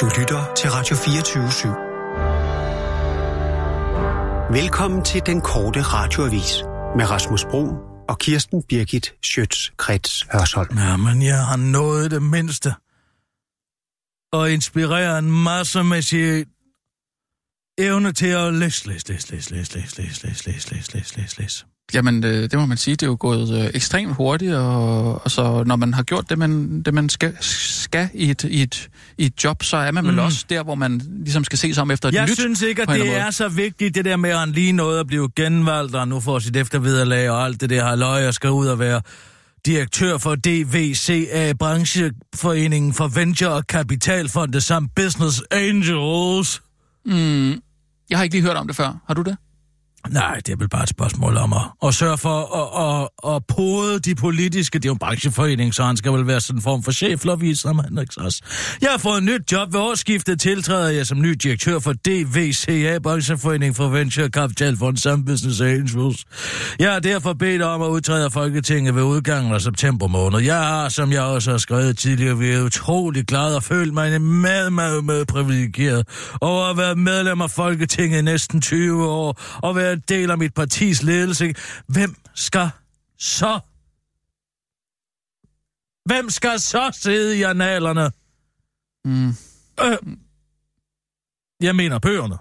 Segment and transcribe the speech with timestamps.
[0.00, 1.68] Du lytter til Radio 24 /7.
[4.52, 6.62] Velkommen til den korte radioavis
[6.96, 7.64] med Rasmus Bro
[8.08, 10.78] og Kirsten Birgit Schøtz-Krets Hørsholm.
[10.78, 12.74] Jamen, jeg har nået det mindste.
[14.32, 16.48] Og inspirerer en masse med sit
[17.78, 21.40] evne til at læse, læse, læse, læse, læse, læse, læse, læse, læse, læse, læse, læse,
[21.40, 21.66] læse.
[21.94, 25.30] Jamen, øh, det må man sige, det er jo gået øh, ekstremt hurtigt, og, og
[25.30, 28.88] så når man har gjort det, man, det, man skal, skal i, et, i, et,
[29.18, 30.18] i et job, så er man vel Mm.
[30.18, 32.38] også der, hvor man ligesom skal se sig om efter et Jeg nyt.
[32.38, 35.06] synes ikke, at det er så vigtigt, det der med, at han lige nåede at
[35.06, 38.50] blive genvalgt, og nu får sit efterviderlag og alt det der har løg og skal
[38.50, 39.00] ud og være
[39.66, 46.62] direktør for DVCA, brancheforeningen for Venture og Kapitalfonde samt Business Angels.
[47.04, 47.48] Mm,
[48.10, 49.00] jeg har ikke lige hørt om det før.
[49.06, 49.36] Har du det?
[50.10, 53.42] Nej, det er vel bare et spørgsmål om at, at sørge for at, at, at
[53.46, 54.78] pode de politiske.
[54.78, 57.20] Det er jo en brancheforening, så han skal vel være sådan en form for chef,
[57.54, 58.42] som han ikke også.
[58.80, 60.40] Jeg har fået et nyt job ved årsskiftet.
[60.40, 66.24] Tiltræder jeg som ny direktør for DVCA, brancheforening for Venture Capital Fund samt Business Angels.
[66.78, 70.38] Jeg har derfor bedt om at udtræde af Folketinget ved udgangen af september måned.
[70.38, 74.72] Jeg har, som jeg også har skrevet tidligere, været utrolig glad og følt mig meget,
[74.72, 76.08] meget, meget privilegeret
[76.40, 80.54] over at være medlem af Folketinget i næsten 20 år og være del af mit
[80.54, 81.54] partis ledelse.
[81.86, 82.70] Hvem skal
[83.18, 83.60] så?
[86.04, 88.10] Hvem skal så sidde i analerne?
[89.04, 89.28] Mm.
[89.84, 90.16] Øh,
[91.60, 92.38] jeg mener bøgerne.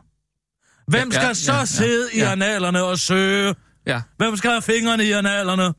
[0.87, 2.31] Hvem Ja, skal ja, så ja, ja, sidde i ja.
[2.31, 3.55] analerne og søge?
[3.85, 4.01] Ja.
[4.17, 5.73] Hvem skal have fingrene i analerne?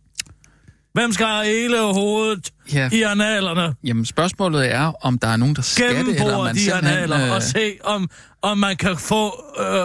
[0.97, 2.89] Hvem skal have hele hovedet Ja.
[2.93, 3.75] i analerne?
[3.85, 7.27] Jamen, spørgsmålet er, om der er nogen, der skal det, eller om man de analer
[7.27, 8.11] øh, og se, om,
[8.43, 9.85] om man kan få øh,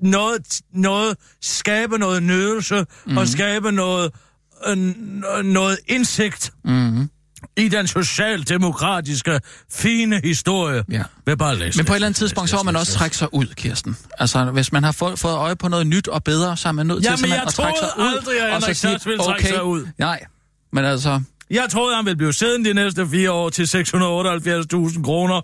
[0.00, 2.86] noget, noget, skabe noget nydelse Mhm.
[3.06, 3.16] mm.
[3.16, 4.10] og skabe noget,
[4.66, 4.76] øh,
[5.44, 7.08] noget indsigt Mm,
[7.56, 9.40] i den socialdemokratiske,
[9.72, 10.84] fine historie.
[10.90, 11.02] ja.
[11.26, 13.16] Ved bare at læse, Men på et eller andet tidspunkt, så må man også trække
[13.16, 13.96] sig ud, Kirsten.
[14.18, 16.86] Altså, hvis man har fået, fået øje på noget nyt og bedre, så er man
[16.86, 18.16] nødt til Jamen, simpelthen jeg at trække sig troede ud.
[18.18, 19.86] aldrig, at og så Henrik sige, Sass ville trække sig ud.
[19.98, 20.20] Nej,
[20.74, 21.20] men altså...
[21.50, 25.40] Jeg troede, han ville blive siddende de næste fire år til 678.000 kroner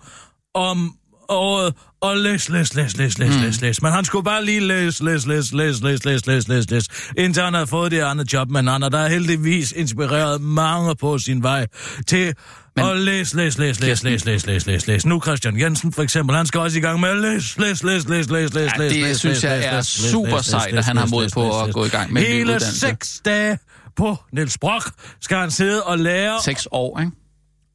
[0.55, 0.95] om
[1.29, 3.43] året og læs, læs, læs, læs, læs, Mm.
[3.43, 3.83] læs, læs.
[3.83, 6.89] Men han skulle bare lige læs, læs, læs, læs, læs, læs, læs, læs, læs,
[7.19, 8.51] indtil han havde fået det andet job.
[8.51, 11.67] Men han har da heldigvis inspireret mange på sin vej
[12.07, 12.35] til
[12.77, 15.07] Men- at læs, læs, læs, læs, læs, læs, læs, læs, læs.
[15.07, 18.09] Nu Christian Jensen for eksempel, han skal også i gang med at læs, læs, læs,
[18.09, 21.61] læs, læs, læs, læs, det synes jeg er super sejt, at han har mod på
[21.63, 23.59] at gå i gang med Hele seks dage
[24.01, 24.91] på Niels Brock
[25.21, 26.39] skal han sidde og lære...
[26.45, 27.13] Seks år, ikke?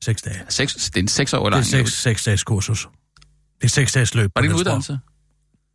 [0.03, 0.41] Seks dage.
[0.49, 1.65] Seks, det er en seks år Det er lang.
[1.65, 2.87] seks, seks dages kursus.
[3.61, 4.31] Det er seks dages løb.
[4.35, 4.67] Var det en Niels Brock.
[4.67, 4.99] uddannelse?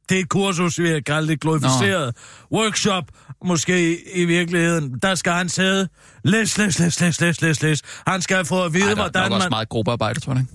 [0.09, 2.17] Det er et kursus, vi har kaldt det glorificeret
[2.53, 3.05] workshop,
[3.45, 4.99] måske i, virkeligheden.
[5.03, 5.89] Der skal han sidde,
[6.25, 7.83] læs, læs, læs, læs, læs, læs, læs.
[8.07, 9.51] Han skal få at vide, Ej, der er hvordan nok også man...
[9.51, 10.41] meget gruppearbejde, tror jeg.
[10.41, 10.53] ikke?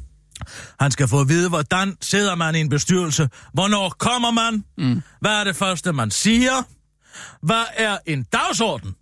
[0.80, 3.30] Han skal få at vide, hvordan sidder man i en bestyrelse.
[3.54, 4.64] Hvornår kommer man?
[4.78, 5.02] Mm.
[5.22, 6.64] Hvad er det første, man siger?
[7.42, 8.96] Hvad er en dagsorden?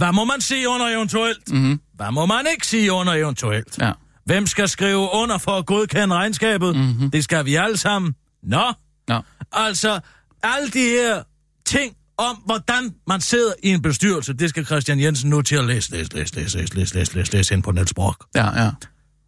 [0.00, 0.04] Ja.
[0.04, 1.52] Hvad må man sige under eventuelt?
[1.52, 1.80] Mm-hmm.
[1.94, 3.78] Hvad må man ikke sige under eventuelt?
[3.78, 3.92] Ja.
[4.24, 6.76] Hvem skal skrive under for at godkende regnskabet?
[6.76, 7.10] Mhm.
[7.10, 8.14] Det skal vi alle sammen.
[8.42, 8.72] Nå,
[9.08, 9.20] Nå.
[9.52, 10.00] altså
[10.42, 11.22] alle de her
[11.66, 15.64] ting om, hvordan man sidder i en bestyrelse, det skal Christian Jensen nu til at
[15.64, 18.24] læse, læse, læse, læse, læse, læse, læse, læse, læse ind på Niels Brock.
[18.34, 18.70] Ja, ja.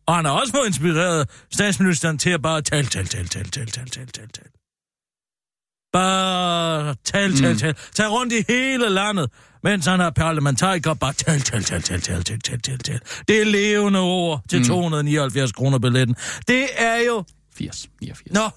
[0.07, 3.67] Og han har også fået inspireret statsministeren til at bare tale, tale, tale, tale, tale,
[3.67, 4.51] tale, tale, tale, tale.
[5.93, 7.59] Bare tale, Mm.
[7.59, 7.75] tale.
[7.95, 9.31] Tag rundt i hele landet,
[9.63, 10.95] mens han er parlamentariker.
[10.95, 13.01] Bare tale, tale, tale, tale, tale, tale, tale, tale, tale.
[13.29, 14.65] Det er levende ord til Mm.
[14.65, 16.17] 279 kroner billetten.
[16.49, 17.25] Det er jo...
[17.59, 18.35] 80, 89.
[18.35, 18.51] Nå.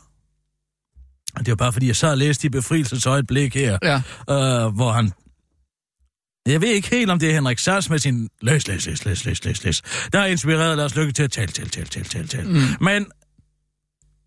[1.40, 3.96] Det er jo bare fordi, jeg så har læst i befrielsesøjeblik her, Ja.
[4.30, 5.12] øh, hvor han...
[6.46, 9.26] Jeg ved ikke helt, om det er Henrik Sass med sin læs, læs, læs, læs,
[9.26, 9.82] læs, læs, læs.
[10.14, 12.50] Der er inspireret Lars Lykke til at tale, tale, tale, tale, tale, tale.
[12.50, 12.60] Mm.
[12.82, 13.06] Men...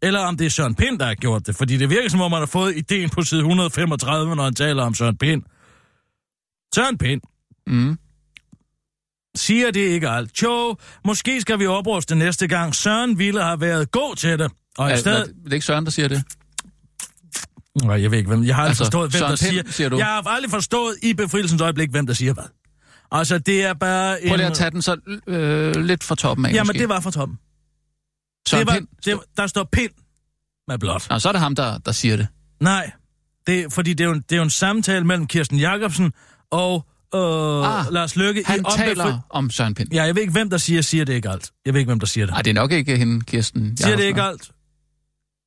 [0.06, 2.31] Eller om det er Søren Pind, der har gjort det, fordi det virker som om,
[2.31, 5.43] man har fået ideen på side 135, når han taler om Søren Pind.
[6.75, 7.21] Søren Pind
[7.69, 7.99] Mm.
[9.37, 10.43] siger det ikke alt.
[10.43, 12.75] Jo, måske skal vi opruste næste gang.
[12.75, 14.50] Søren ville have været god til det.
[14.79, 15.20] Og i Er, stedet...
[15.20, 16.23] er det ikke Søren, der siger det?
[17.85, 18.44] Nej, jeg ved ikke, hvem.
[18.44, 19.73] Jeg har aldrig Altså, forstået, hvem Søren der Pind, siger...
[19.73, 19.97] siger du?
[19.97, 22.44] Jeg har aldrig forstået i befrielsens øjeblik, hvem der siger hvad.
[23.12, 24.29] Altså, det er bare en...
[24.29, 26.79] Prøv lige at tage den så øh, lidt fra toppen af, Jamen, måske.
[26.79, 27.38] det var fra toppen.
[28.46, 28.88] Søren det var, Pind.
[29.04, 29.90] det, der står pind
[30.69, 31.06] med blåt.
[31.10, 32.26] Nå, så er det ham, der, der siger det.
[32.60, 32.90] Nej,
[33.46, 36.12] det, fordi det er, jo, en- det er jo en samtale mellem Kirsten Jacobsen
[36.50, 38.43] og øh, Ah, Lars Lykke.
[38.46, 39.93] Han i taler om Søren Pind.
[39.93, 41.50] Ja, jeg ved ikke, hvem der siger, siger det ikke alt.
[41.66, 42.32] Jeg ved ikke, hvem der siger det.
[42.32, 43.76] Nej, det er nok ikke hende, Kirsten.
[43.76, 44.08] Siger det Jacobsen.
[44.08, 44.50] ikke alt?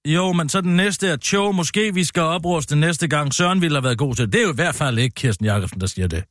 [0.08, 3.34] Jo, men så den næste er, tjo, måske vi skal opruste næste gang.
[3.34, 4.34] Søren ville have været god til det.
[4.34, 6.24] Det er jo i hvert fald ikke Kirsten Jacobsen, der siger det.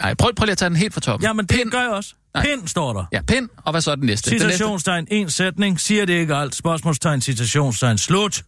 [0.00, 1.26] Nej, prøv, prøv lige at tage den helt fra toppen.
[1.26, 2.14] Jamen, det Pind, gør jeg også.
[2.34, 2.44] Nej.
[2.46, 3.04] Pind står der.
[3.12, 4.30] Ja, pind, og hvad så er den næste?
[4.30, 6.54] Citationstegn, en sætning, siger det ikke alt.
[6.54, 8.42] Spørgsmålstegn, citationstegn, slut.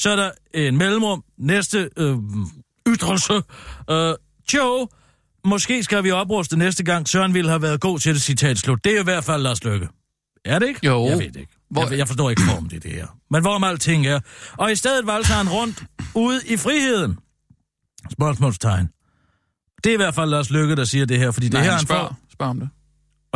[0.00, 1.24] Så er der en mellemrum.
[1.38, 2.16] Næste øh,
[2.88, 3.32] ytrelse.
[3.90, 4.14] Øh,
[4.54, 4.86] Joe,
[5.44, 7.08] måske skal vi opruste næste gang.
[7.08, 8.84] Søren ville have været god til det citat slut.
[8.84, 9.88] Det er i hvert fald Lars Løkke.
[10.44, 10.86] Er det ikke?
[10.86, 11.06] Jo.
[11.08, 11.52] Jeg ved det ikke.
[11.70, 13.06] Hvor- Jeg, jeg forstår ikke formen i det her.
[13.30, 14.20] Men hvorom alting er.
[14.52, 15.84] Og i stedet valgte han rundt
[16.14, 17.18] ude i friheden.
[18.12, 18.88] Spørgsmålstegn.
[19.84, 21.70] Det er i hvert fald Lars Løkke, der siger det her, fordi det Nej, her
[21.70, 22.16] han spørger, får.
[22.32, 22.68] spørger om det.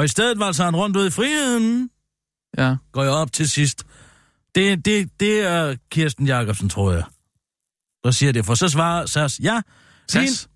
[0.00, 1.90] Og i stedet valgte han rundt ude i friheden
[2.58, 2.76] Ja.
[2.92, 3.84] går jeg op til sidst.
[4.54, 7.02] Det, det, det er Kirsten Jacobsen, tror jeg.
[8.04, 9.60] Der siger det, for så svarer Sas, ja.
[10.08, 10.48] Sas?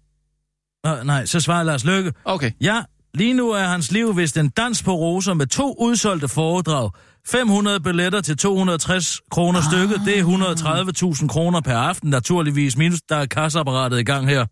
[0.87, 2.51] øh, nej, så svarer Lars Løkke, Okay.
[2.61, 2.83] ja,
[3.15, 6.91] lige nu er hans liv vist en dans på roser med to udsolgte foredrag.
[7.27, 9.65] 500 billetter til 260 kroner ah.
[9.65, 14.47] stykket, det er 130.000 kroner per aften, naturligvis, minus der er kasseapparatet i gang her.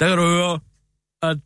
[0.00, 0.60] Der kan du høre,
[1.22, 1.36] at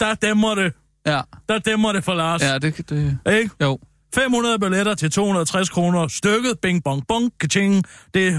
[0.00, 0.72] der dæmmer det.
[1.06, 2.42] Ja, Der dæmmer det for Lars.
[2.42, 3.18] ja det, det...
[3.32, 3.50] Ikke?
[3.62, 3.78] Jo.
[4.14, 6.52] 500 billetter til 260 kroner stykket.
[6.62, 7.84] Bing, bong, bong, kaching.
[8.14, 8.32] Det er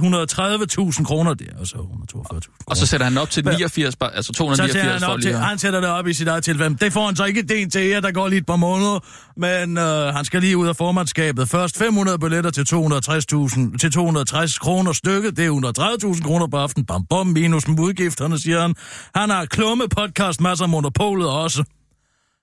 [0.98, 1.34] 130.000 kroner.
[1.34, 2.40] Det er altså 142.000 kroner.
[2.66, 5.36] Og så sætter han op til 89, bare- altså så sætter 289 han, op til,
[5.38, 6.78] han sætter det op i sit eget tilfælde.
[6.78, 9.00] Det får han så ikke den til jer, der går lige et par måneder.
[9.38, 11.50] Men øh, han skal lige ud af formandskabet.
[11.50, 12.62] Først 500 billetter til
[13.72, 15.38] 260.000 til 260 kroner stykket.
[15.38, 16.86] Det er 130.000 kroner på aften.
[16.86, 18.76] Bam, bam, minus udgifterne, siger han.
[19.16, 21.64] Han har klumme podcast, masser af monopolet også.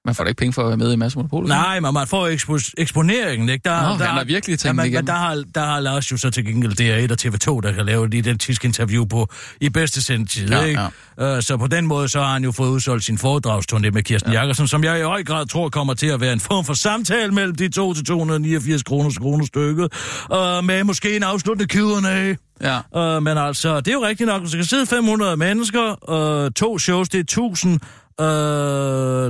[0.05, 1.47] Man får da ikke penge for at være med i Mads Monopol.
[1.47, 3.69] Nej, men man får ekspo- eksponeringen, ikke?
[3.69, 4.99] Der, Nå, han har virkelig tænkt det igennem.
[5.05, 7.87] Men der har, der har Lars jo så til gengæld DR1 og TV2, der kan
[7.87, 9.29] lave et identisk interview på
[9.61, 10.81] i bedste sendtid, Ja, ikke?
[11.23, 14.33] Uh, så på den måde, så har han jo fået udsolgt sin foredragsturné med Kirsten
[14.33, 14.41] ja.
[14.41, 17.33] Jakobsen, som jeg i høj grad tror kommer til at være en form for samtale
[17.33, 19.93] mellem de to til 289 kroner, kroner stykket,
[20.33, 22.35] uh, med måske en afsluttende Q&A.
[22.63, 23.17] Ja.
[23.17, 26.11] Uh, men altså, det er jo rigtigt nok, der skal sidde 500 mennesker,
[26.47, 27.81] uh, to shows, det er 1000,
[28.21, 28.27] uh,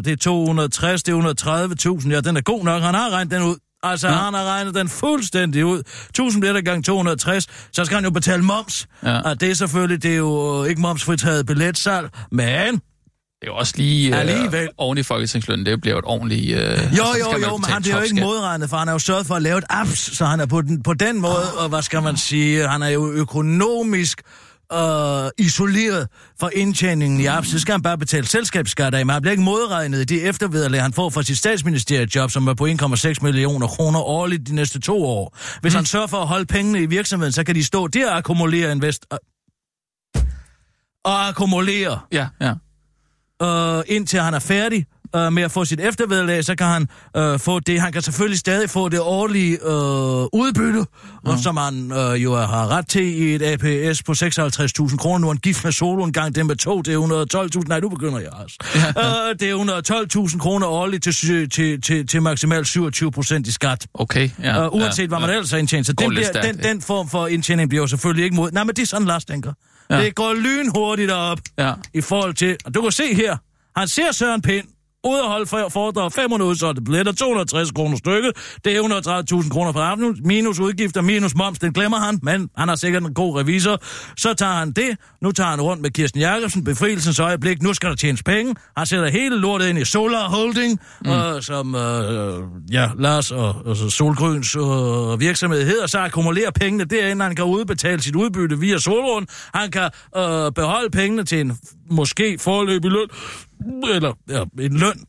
[0.04, 3.42] det er 260, det er 130.000, ja, den er god nok, han har regnet den
[3.42, 3.56] ud.
[3.82, 4.14] Altså, ja.
[4.14, 5.82] Han har regnet den fuldstændig ud.
[6.10, 8.86] 1000 billetter gange 260, så skal han jo betale moms.
[9.02, 9.20] Ja.
[9.20, 12.80] Og det er selvfølgelig, det er jo ikke momsfritaget billetsalg, men...
[13.40, 14.68] Det er jo også lige øh, Alligevel.
[14.78, 15.66] oven i folketingsløn.
[15.66, 16.56] Det bliver jo et ordentligt...
[16.56, 16.98] Øh, Jo, altså,
[17.32, 19.42] jo, jo, men han bliver jo ikke modregnet, for han har jo sørget for at
[19.42, 22.16] lave et apps, så han er på den, på den måde, og hvad skal man
[22.16, 24.47] sige, han er jo økonomisk øh,
[25.38, 26.08] isoleret
[26.40, 27.48] for indtjeningen i apps.
[27.48, 30.82] Så skal han bare betale selskabsskat af, men han bliver ikke modregnet i de eftervederlag,
[30.82, 35.04] han får fra sit statsministeriejob, som er på 1,6 millioner kroner årligt de næste to
[35.04, 35.36] år.
[35.60, 38.16] Hvis han sørger for at holde pengene i virksomheden, så kan de stå der og
[38.16, 39.06] akkumulere invest...
[39.12, 39.18] øh,
[41.04, 42.52] og akkumulere Ja, ja.
[43.78, 47.38] øh, indtil han er færdig øh, med at få sit eftervederlag, så kan han øh,
[47.38, 47.80] få det.
[47.80, 49.68] Han kan selvfølgelig stadig få det årlige øh,
[50.32, 51.30] udbytte, mm.
[51.30, 55.18] og som han øh, jo har ret til i et APS på 56.000 kroner.
[55.18, 57.60] Nu er han gift med solo en gang, det med to, det er 112.000.
[57.68, 58.56] Nej, nu begynder jeg også.
[58.74, 59.28] Ja.
[59.30, 63.52] Øh, det er 112.000 kroner årligt til, sy- til, til, til maksimalt 27 procent i
[63.52, 63.86] skat.
[63.94, 64.48] Okay, ja.
[64.48, 65.34] Ja, uh, uanset ja, hvad man ja.
[65.34, 65.86] ellers har indtjent.
[65.86, 66.68] Så den, bliver, den, ja.
[66.68, 68.50] den form for indtjening bliver jo selvfølgelig ikke mod.
[68.50, 69.52] Nej, men det er sådan, Lars tænker.
[69.90, 69.96] Ja.
[69.96, 70.04] Ja.
[70.04, 71.72] Det går lynhurtigt op Ja.
[71.94, 72.56] i forhold til...
[72.64, 73.36] Og du kan se her,
[73.76, 74.64] han ser Søren Pind
[75.06, 78.32] ud at holde for- foredrag 500 udsolgte billetter, 260 kroner stykket,
[78.64, 78.82] det er
[79.42, 83.02] 130.000 kroner per aften, minus udgifter, minus moms, den glemmer han, men han har sikkert
[83.02, 83.78] en god revisor.
[84.16, 87.88] Så tager han det, nu tager han rundt med Kirsten Jacobsen, befrielsens øjeblik, nu skal
[87.88, 88.54] der tjenes penge.
[88.76, 91.10] Han sætter hele lortet ind i Solar Holding, mm.
[91.10, 92.42] øh, som øh,
[92.72, 97.44] ja, Lars og, og så Solgrøns øh, virksomhed hedder, så akkumulerer pengene derinde, han kan
[97.44, 101.58] udbetale sit udbytte via Solrund, han kan øh, beholde pengene til en
[101.90, 103.08] måske forløbig løn,
[103.94, 105.04] eller ja, en løn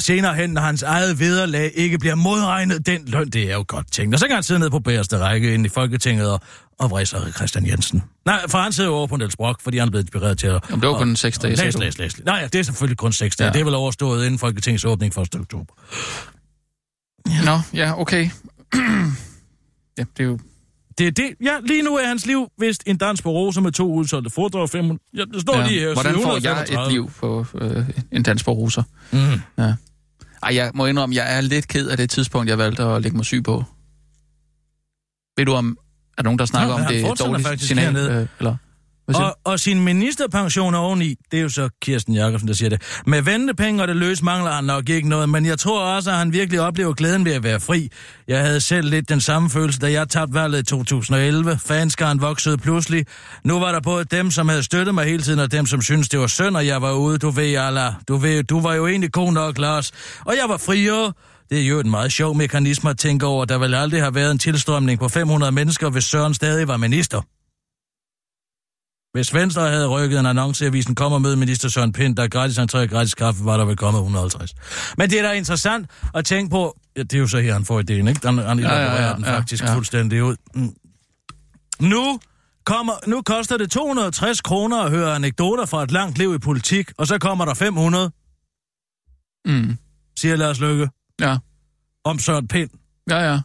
[0.00, 2.86] senere hen, når hans eget vederlag ikke bliver modregnet.
[2.86, 4.14] Den løn, det er jo godt tænkt.
[4.14, 6.40] Og så kan han sidde ned på bagerste række inde i Folketinget og,
[6.78, 8.02] og vrise Christian Jensen.
[8.26, 10.62] Nej, for han sidder over på Niels Brock, fordi han blevet inspireret til at...
[10.70, 12.24] Jamen, det var kun seks dage, Læs, læs, læs.
[12.24, 13.46] Nej, ja, det er selvfølgelig kun seks dage.
[13.46, 13.48] Ja.
[13.48, 13.52] Ja.
[13.52, 15.34] Det er vel overstået inden Folketingets åbning 1.
[15.34, 15.74] oktober.
[17.44, 18.30] Nå, ja, okay.
[19.98, 20.38] ja, det er jo...
[20.98, 21.30] Det er det.
[21.44, 24.68] Ja, lige nu er hans liv vist en dans på roser med to udsolgte foredrag.
[24.70, 25.00] 500.
[25.16, 25.66] Ja, det står Ja.
[25.68, 25.92] lige her.
[25.94, 26.86] Hvordan får jeg 735.
[26.86, 28.82] et liv på øh, en dans på ruser?
[29.12, 29.18] Mm.
[29.64, 29.74] Ja.
[30.42, 33.16] Ej, jeg må indrømme, jeg er lidt ked af det tidspunkt, jeg valgte at lægge
[33.16, 33.64] mig syg på.
[35.36, 35.78] Ved du om,
[36.18, 37.96] er nogen, der snakker Nå, om det faktisk signal?
[37.96, 38.56] Øh, eller?
[39.18, 42.82] Og, og sin ministerpension oveni, det er jo så Kirsten Jacobsen, der siger det.
[43.06, 46.16] Med ventepenge og det løs mangler han nok ikke noget, men jeg tror også, at
[46.16, 47.88] han virkelig oplever glæden ved at være fri.
[48.28, 51.58] Jeg havde selv lidt den samme følelse, da jeg tabte valget i 2011.
[51.58, 53.06] Fanskaren voksede pludselig.
[53.44, 56.08] Nu var der både dem, som havde støttet mig hele tiden, og dem, som syntes,
[56.08, 57.18] det var synd, og jeg var ude.
[57.18, 57.92] Du ved, Allah.
[58.08, 59.92] Du ved, du var jo egentlig god nok, Lars.
[60.24, 61.12] Og jeg var friere.
[61.50, 63.44] Det er jo en meget sjov mekanisme at tænke over.
[63.44, 67.20] Der vil aldrig have været en tilstrømning på 500 mennesker, hvis Søren stadig var minister.
[69.12, 72.28] Hvis Venstre havde rykket en annonce i avisen, kommer med minister Søren Pind, der er
[72.28, 74.54] gratis entré og gratis kaffe, var der vel kommet 150.
[74.98, 77.64] Men det er da interessant at tænke på, ja, det er jo så her, han
[77.64, 78.20] får idéen, ikke?
[78.24, 79.74] Han, han ja, ja, ja, den faktisk ja.
[79.74, 80.36] fuldstændig ud.
[80.54, 80.74] Mm.
[81.80, 82.20] Nu
[82.64, 86.90] kommer, nu koster det 260 kroner at høre anekdoter fra et langt liv i politik,
[86.98, 88.10] og så kommer der 500.
[89.44, 89.78] Mm.
[90.18, 90.88] Siger Lars Løkke.
[91.20, 91.36] Ja.
[92.04, 92.70] Om Søren Pind.
[93.10, 93.40] Ja, ja.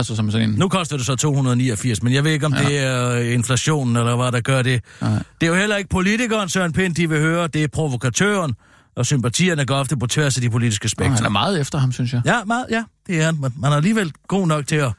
[0.00, 0.54] Altså som sådan en...
[0.54, 2.64] Nu koster det så 289, men jeg ved ikke, om ja.
[2.64, 4.80] det er inflationen, eller hvad der gør det.
[5.02, 5.06] Ja.
[5.06, 7.48] Det er jo heller ikke politikeren, Søren Pind, de vil høre.
[7.48, 8.54] Det er provokatøren,
[8.96, 11.14] og sympatierne går ofte på tværs af de politiske spektrer.
[11.14, 12.22] han er meget efter ham, synes jeg.
[12.26, 13.38] Ja, meget, ja det er han.
[13.56, 14.92] Man er alligevel god nok til at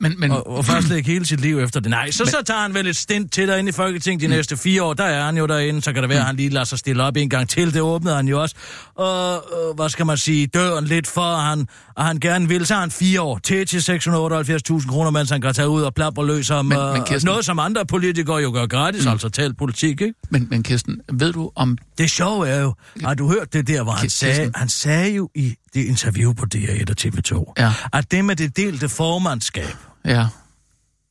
[0.00, 0.30] men, men...
[0.30, 1.90] Og, og først lægge hele sit liv efter det.
[1.90, 2.30] Nej, så, men...
[2.30, 4.34] så tager han vel et stint til derinde i Folketinget de mm.
[4.34, 4.94] næste fire år.
[4.94, 6.20] Der er han jo derinde, så kan det være, mm.
[6.20, 7.74] at han lige lader sig stille op en gang til.
[7.74, 8.54] Det åbnede han jo også.
[8.94, 12.66] Og, øh, hvad skal man sige, døren lidt for, han, og han gerne vil.
[12.66, 15.94] Så har han fire år til til 678.000 kroner, mens han kan tage ud og
[15.94, 17.26] plapper løs om men, men Kirsten...
[17.26, 19.10] noget, som andre politikere jo gør gratis, mm.
[19.10, 20.14] altså talt politik, ikke?
[20.30, 21.78] Men, men Kirsten, ved du om...
[21.98, 22.74] Det sjove er jo,
[23.04, 26.46] har du hørt det der, hvor han sagde, han sagde jo i det interview på
[26.54, 27.72] DR1 og TV2, ja.
[27.92, 30.26] at det med det delte formandskab, Ja.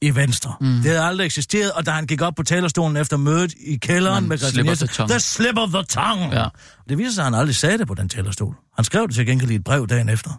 [0.01, 0.55] I Venstre.
[0.61, 0.67] Mm.
[0.67, 4.23] Det havde aldrig eksisteret, og da han gik op på talerstolen efter mødet i kælderen
[4.23, 6.41] Man med Christian Jensen, the slip of the tongue.
[6.41, 6.47] Ja.
[6.89, 8.55] Det viser sig, at han aldrig sagde det på den talerstol.
[8.75, 10.29] Han skrev det til gengæld i et brev dagen efter.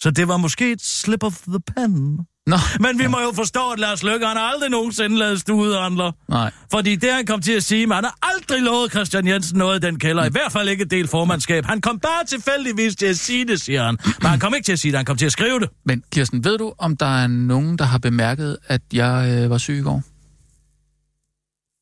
[0.00, 2.18] Så det var måske et slip of the pen.
[2.46, 2.56] Nå.
[2.80, 6.12] Men vi må jo forstå, at Lars Løkke, han har aldrig nogensinde lavet studehandler.
[6.28, 6.50] Nej.
[6.70, 9.84] Fordi det, han kom til at sige, at han har aldrig lovet Christian Jensen noget
[9.84, 10.22] i den kælder.
[10.22, 10.28] Mm.
[10.28, 11.64] I hvert fald ikke del formandskab.
[11.64, 13.98] Han kom bare tilfældigvis til at sige det, siger han.
[14.04, 15.68] Men han kom ikke til at sige det, han kom til at skrive det.
[15.84, 19.58] Men Kirsten, ved du, om der er nogen, der har bemærket, at jeg øh, var
[19.58, 20.02] syg i går?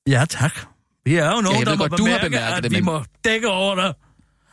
[0.09, 0.52] Ja, tak.
[1.05, 2.76] Vi er jo nogen, ja, der må godt, bemærke, du har bemærket at det, vi
[2.76, 2.85] men...
[2.85, 3.95] må dække over det.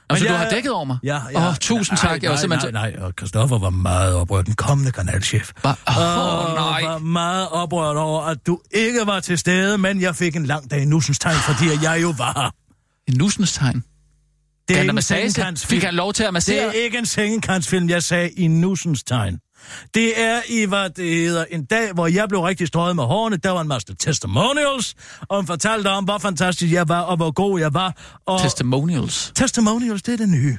[0.10, 0.98] Altså, jeg, du har dækket over mig?
[1.04, 1.48] Ja, ja.
[1.48, 2.22] Åh, tusind tak.
[2.22, 5.52] Nej, nej, nej, nej, og Christoffer var meget oprørt, den kommende kanalchef.
[5.64, 6.82] Åh, oh, nej.
[6.84, 10.72] var meget oprørt over, at du ikke var til stede, men jeg fik en lang
[10.72, 12.54] dag i nussens tegn, fordi jeg jo var
[13.08, 13.84] En nussens tegn?
[14.68, 15.68] Det er ikke en massage?
[15.68, 16.66] Fik han lov til at massere?
[16.66, 19.40] Det er ikke en sengekantsfilm, jeg sagde i nussens tegn.
[19.94, 23.38] Det er i, hvad det hedder, en dag, hvor jeg blev rigtig strøget med hårene.
[23.38, 27.32] Der var en masse testimonials, og han fortalte om, hvor fantastisk jeg var, og hvor
[27.32, 28.20] god jeg var.
[28.26, 29.32] Og testimonials?
[29.36, 30.58] Testimonials, det er det nye.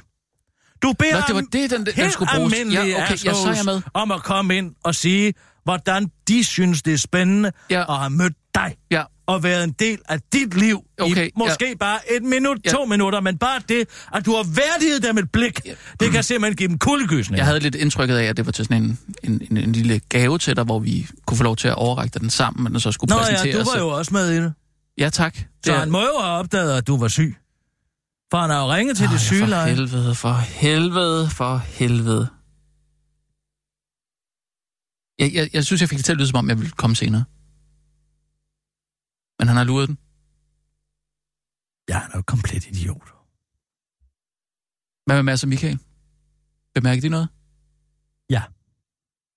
[0.81, 2.53] Du beder Nå, det var det, den, den skulle bruges.
[2.53, 3.81] Ja, okay, jeg så jeg med.
[3.93, 7.93] om at komme ind og sige, hvordan de synes, det er spændende ja.
[7.93, 8.75] at have mødt dig.
[8.91, 11.75] Ja og været en del af dit liv okay, i måske ja.
[11.79, 12.71] bare et minut, ja.
[12.71, 15.71] to minutter, men bare det, at du har værdiget dem et blik, ja.
[15.99, 17.37] det kan simpelthen give dem kuldegysning.
[17.37, 20.01] Jeg havde lidt indtrykket af, at det var til sådan en, en, en, en lille
[20.09, 22.91] gave til dig, hvor vi kunne få lov til at overrække den sammen, men så
[22.91, 24.53] skulle Nå, præsentere ja, du var jo også med i det.
[24.97, 25.33] Ja, tak.
[25.33, 25.77] Det så er...
[25.77, 27.35] han må jo have opdaget, at du var syg.
[28.31, 29.75] For han har jo ringet til oh, det sygeleje.
[29.75, 32.27] For helvede, for helvede, for helvede.
[35.19, 36.95] Jeg, jeg, jeg synes, jeg fik det til at lyde, som om jeg ville komme
[36.95, 37.23] senere.
[39.39, 39.97] Men han har luret den?
[41.89, 43.13] Ja, han er jo komplet idiot.
[45.05, 45.79] Hvad med Mads og Michael?
[46.75, 47.29] Bemærker de noget?
[48.29, 48.43] Ja.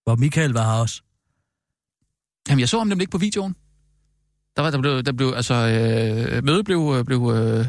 [0.05, 1.03] Hvor Michael var her også.
[2.49, 3.57] Jamen, jeg så ham nemlig ikke på videoen.
[4.57, 7.67] Der var, der blev, der blev altså, øh, mødet blev, øh, blev øh,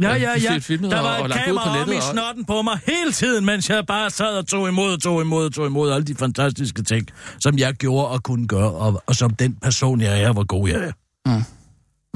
[0.00, 0.58] Ja, ja, ja.
[0.58, 3.70] Filmet der var og, et og kamera om i snotten på mig hele tiden, mens
[3.70, 7.08] jeg bare sad og tog imod, tog imod, tog imod alle de fantastiske ting,
[7.40, 10.68] som jeg gjorde og kunne gøre, og, og som den person, jeg er, hvor god
[10.68, 10.92] jeg er.
[11.26, 11.42] Mm.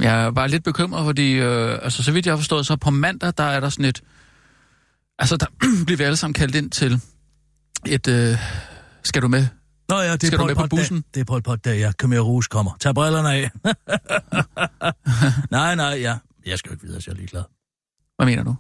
[0.01, 3.33] Jeg var lidt bekymret, fordi, øh, altså, så vidt jeg har forstået, så på mandag,
[3.39, 4.03] der er der sådan et...
[5.19, 5.47] Altså, der
[5.87, 7.01] bliver vi alle sammen kaldt ind til
[7.87, 8.09] et...
[8.09, 8.37] Øh,
[9.03, 9.47] skal du med?
[9.89, 10.97] Nå ja, det er, skal du med på bussen?
[10.97, 11.05] Dag.
[11.15, 11.93] Det er på et pot dag, ja.
[11.99, 12.77] Kom her, Rus kommer.
[12.81, 13.51] Tag brillerne af.
[15.51, 16.17] nej, nej, ja.
[16.47, 17.43] Jeg skal jo ikke videre, så jeg er ligeglad.
[18.17, 18.55] Hvad mener du?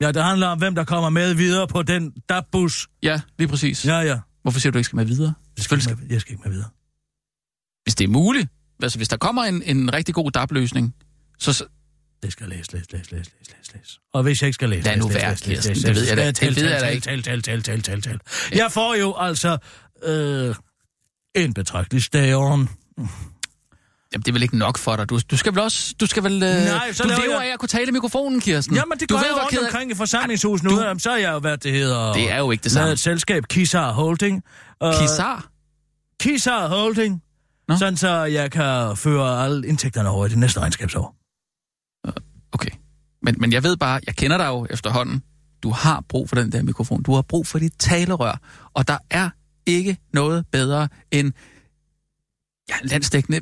[0.00, 2.88] Ja, det handler om, hvem der kommer med videre på den DAB-bus.
[3.02, 3.86] Ja, lige præcis.
[3.86, 4.18] Ja, ja.
[4.42, 5.34] Hvorfor siger du ikke skal med videre?
[5.56, 6.68] Jeg skal, ikke med, jeg skal ikke med videre.
[7.84, 8.48] Hvis det er muligt
[8.82, 10.94] altså hvis der kommer en, en rigtig god DAP-løsning,
[11.38, 11.64] så...
[12.22, 13.98] Det skal læse, læse, læse, læse, læse, læse, læse.
[14.14, 16.30] Og hvis jeg ikke skal læse, Lad nu være, Kirsten, det ved jeg da.
[16.30, 17.04] Det ved jeg da ikke.
[17.04, 18.18] Tal, tal, tal, tal, tal, tal.
[18.52, 19.58] Jeg får jo altså
[20.04, 20.54] øh,
[21.34, 22.68] en betragtelig staveren.
[24.12, 25.08] Jamen, det er vel ikke nok for dig.
[25.08, 25.94] Du, du skal vel også...
[26.00, 26.32] Du skal vel...
[26.32, 27.48] Øh, Nej, så du lever jeg...
[27.48, 28.76] af at kunne tale i mikrofonen, Kirsten.
[28.76, 30.70] Jamen, det du går ved, jeg rundt omkring i forsamlingshuset nu.
[30.70, 30.98] Du...
[30.98, 32.12] Så har jeg jo været, det hedder...
[32.12, 32.92] Det er jo ikke det samme.
[32.92, 34.42] et selskab, Kisar Holding.
[34.84, 35.48] Uh, Kisar?
[36.20, 37.22] Kisar Holding.
[37.68, 37.76] Nå?
[37.76, 41.16] Sådan så jeg kan føre alle indtægterne over i det næste regnskabsår.
[42.52, 42.70] Okay.
[43.22, 45.22] Men, men jeg ved bare, jeg kender dig jo efterhånden.
[45.62, 47.02] Du har brug for den der mikrofon.
[47.02, 48.40] Du har brug for dit talerør.
[48.74, 49.30] Og der er
[49.66, 51.32] ikke noget bedre end
[52.68, 53.40] ja, landstækkende...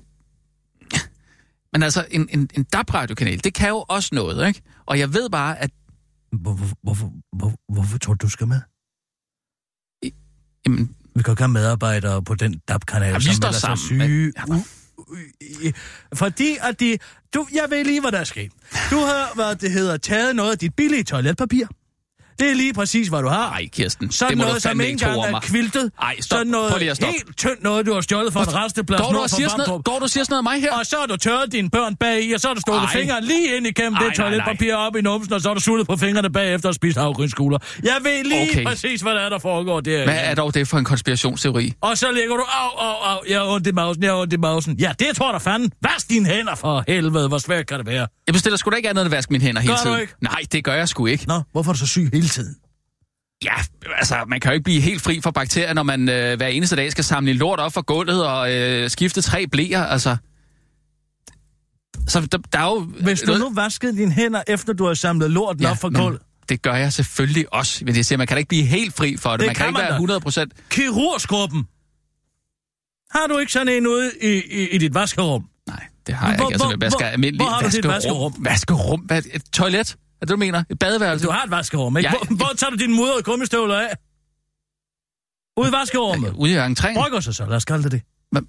[1.72, 4.62] Men altså, en, en, en DAB-radiokanal, det kan jo også noget, ikke?
[4.86, 5.70] Og jeg ved bare, at...
[6.32, 8.60] Hvorfor, hvorfor, hvor, hvorfor tror du, du skal med?
[10.66, 14.34] Jamen, vi kan jo have medarbejdere på den DAB-kanal, ja, som er så syge, men,
[14.48, 14.62] ja.
[15.68, 15.72] i-
[16.14, 16.98] fordi at de...
[17.34, 18.52] Du, jeg ved lige, hvad der er sket.
[18.90, 21.66] Du har, hvad det hedder, taget noget af dit billige toiletpapir.
[22.40, 23.50] Det er lige præcis, hvad du har.
[23.50, 25.90] Ej, Kirsten, Sådan det må noget, som ikke engang er kviltet.
[26.02, 26.36] Ej, stop.
[26.38, 27.12] Sådan noget Prøv lige at stoppe.
[27.12, 29.84] helt tyndt noget, du har stjålet fra en resteplads Går du, og siger sådan noget,
[29.84, 30.78] går du siger sådan noget af mig her?
[30.78, 33.24] Og så har du tørret dine børn bag i, og så har du stukket fingeren
[33.24, 35.86] lige ind igennem Ej, det nej, toiletpapir op i numsen, og så har du suttet
[35.86, 37.58] på fingrene bagefter og spist havgrynskugler.
[37.82, 38.64] Jeg ved lige Okay.
[38.64, 40.04] præcis, hvad der er, der foregår der.
[40.04, 41.72] Hvad er dog det for en konspirationsteori?
[41.80, 44.32] Og så ligger du, au, au, au, jeg har ondt i mausen, jeg har ondt
[44.32, 44.76] i mausen.
[44.78, 45.72] Ja, det tror der fanden.
[45.82, 48.06] Vask dine hænder for helvede, hvor svært kan det være?
[48.26, 50.00] Jeg bestiller sgu da ikke andet end at vaske mine hænder hele tiden.
[50.20, 51.24] Nej, det gør jeg sgu ikke.
[51.28, 52.56] Nå, hvorfor er du så syg hele tiden?
[53.44, 53.54] Ja,
[53.98, 56.76] altså, man kan jo ikke blive helt fri for bakterier, når man øh, hver eneste
[56.76, 60.16] dag skal samle lort op fra gulvet og øh, skifte tre blæer, altså.
[62.08, 62.80] Så der, der er jo...
[62.80, 66.20] Hvis du nu vaskede dine hænder, efter du har samlet lorten op fra gulvet.
[66.48, 67.84] Det gør jeg selvfølgelig også.
[67.84, 69.40] Men jeg siger, man kan da ikke blive helt fri for det.
[69.40, 69.94] Det man kan, kan ikke man være da.
[69.94, 70.52] 100 procent...
[70.70, 71.66] Kirurgsgruppen.
[73.10, 75.44] Har du ikke sådan en ude i, i, i dit vaskerum?
[75.66, 76.54] Nej, det har jeg Hvor- ikke.
[76.64, 78.34] Altså, jeg skal almindelig hvor har du dit vaskerum.
[78.38, 79.00] Vaskerum?
[79.00, 79.96] Hvad, et toilet?
[80.20, 80.64] Er det, du mener?
[80.70, 81.26] Et badeværelse?
[81.26, 82.10] Du har et vaskerum, ikke?
[82.10, 83.94] Jeg- Hvor, hvor tager du dine mudrede gummistøvler af?
[85.56, 86.32] Ude i vaskerummet.
[86.36, 86.94] Ude i entréen?
[86.94, 88.02] Brygger sig så, lad os kalde det det.
[88.32, 88.42] Hvad?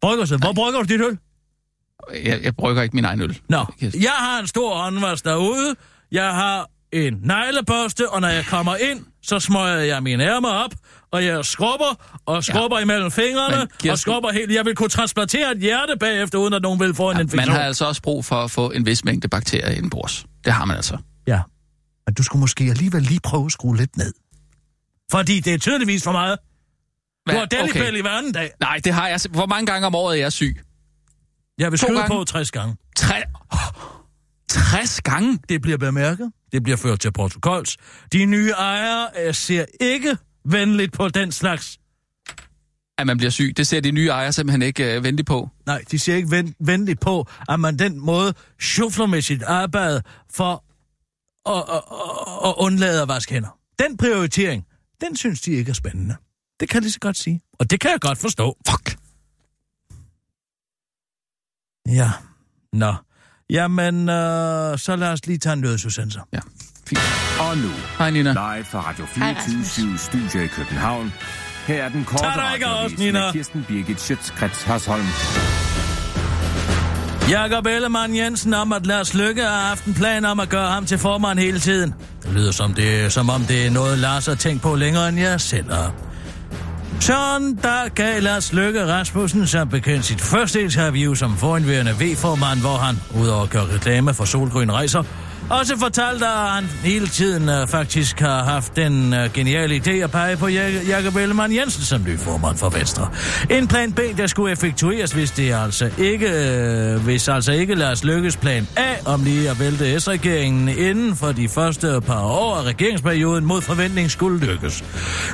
[0.00, 0.38] Brygger sig.
[0.38, 1.18] Hvor brygger du dit øl?
[2.24, 3.40] Jeg, jeg brygger ikke min egen øl.
[3.48, 5.74] Nå, jeg har en stor håndvask derude.
[6.12, 10.70] Jeg har en neglebørste, og når jeg kommer ind, så smøger jeg mine ærmer op,
[11.10, 12.82] og jeg skrubber og skrubber ja.
[12.82, 14.52] imellem fingrene, Men, Kirsten- og skrubber helt.
[14.54, 17.54] Jeg vil kunne transplantere et hjerte bagefter, uden at nogen vil få en Man infektion.
[17.54, 20.26] har altså også brug for at få en vis mængde bakterier indenbords.
[20.44, 20.98] Det har man altså.
[21.28, 21.40] Ja,
[22.06, 24.12] men du skulle måske alligevel lige prøve at skrue lidt ned.
[25.10, 26.38] Fordi det er tydeligvis for meget.
[27.30, 28.50] Du har delipæl i hver anden dag.
[28.60, 29.20] Nej, det har jeg.
[29.30, 30.56] Hvor mange gange om året er jeg syg?
[31.58, 32.16] Jeg vil To skyde gange.
[32.16, 32.76] på 60 gange.
[32.96, 33.22] Tre...
[34.48, 35.38] 60 gange?
[35.48, 36.32] Det bliver bemærket.
[36.52, 37.76] Det bliver ført til protokols.
[38.12, 41.78] De nye ejere øh, ser ikke venligt på den slags.
[42.98, 43.52] At man bliver syg.
[43.56, 45.48] Det ser de nye ejere simpelthen ikke øh, vente på.
[45.66, 50.02] Nej, de ser ikke ven, venligt på, at man den måde sjufler med sit arbejde
[50.32, 50.64] for
[51.48, 53.58] at, at, at, at undlade at vaske hænder.
[53.78, 54.64] Den prioritering,
[55.00, 56.16] den synes de ikke er spændende.
[56.60, 57.40] Det kan jeg lige så godt sige.
[57.58, 58.56] Og det kan jeg godt forstå.
[58.68, 58.96] Fuck.
[61.88, 62.10] Ja,
[62.72, 62.94] nå.
[63.50, 66.20] Jamen, øh, så lad os lige tage en nødsudsendelse.
[66.32, 66.40] Ja,
[66.86, 67.00] fint.
[67.40, 68.30] Og nu, Hej Nina.
[68.32, 71.12] live fra Radio 24 Studio i København.
[71.66, 73.20] Her er den korte Nina.
[73.24, 75.04] med Kirsten Birgit Schøtzgrads Hasholm.
[77.30, 80.86] Jakob Ellemann Jensen om, at Lars Lykke har haft en plan om at gøre ham
[80.86, 81.94] til formand hele tiden.
[82.22, 85.18] Det lyder som, det, som om det er noget, Lars har tænkt på længere, end
[85.18, 85.92] jeg selv har.
[87.00, 92.76] Sådan, der gav Lars Løkke Rasmussen som bekendt sit første interview som forindværende V-formand, hvor
[92.76, 95.02] han, udover at gøre reklame for Solgrøn Rejser,
[95.50, 100.10] også fortalt, at han hele tiden uh, faktisk har haft den uh, geniale idé at
[100.10, 103.08] pege på Jak- Jakob Ellemann Jensen som ny formand for Venstre.
[103.50, 106.26] En plan B, der skulle effektueres, hvis det altså ikke,
[106.96, 111.32] uh, hvis altså ikke Lars Lykkes plan A om lige at vælte S-regeringen inden for
[111.32, 114.84] de første par år af regeringsperioden mod forventning skulle lykkes.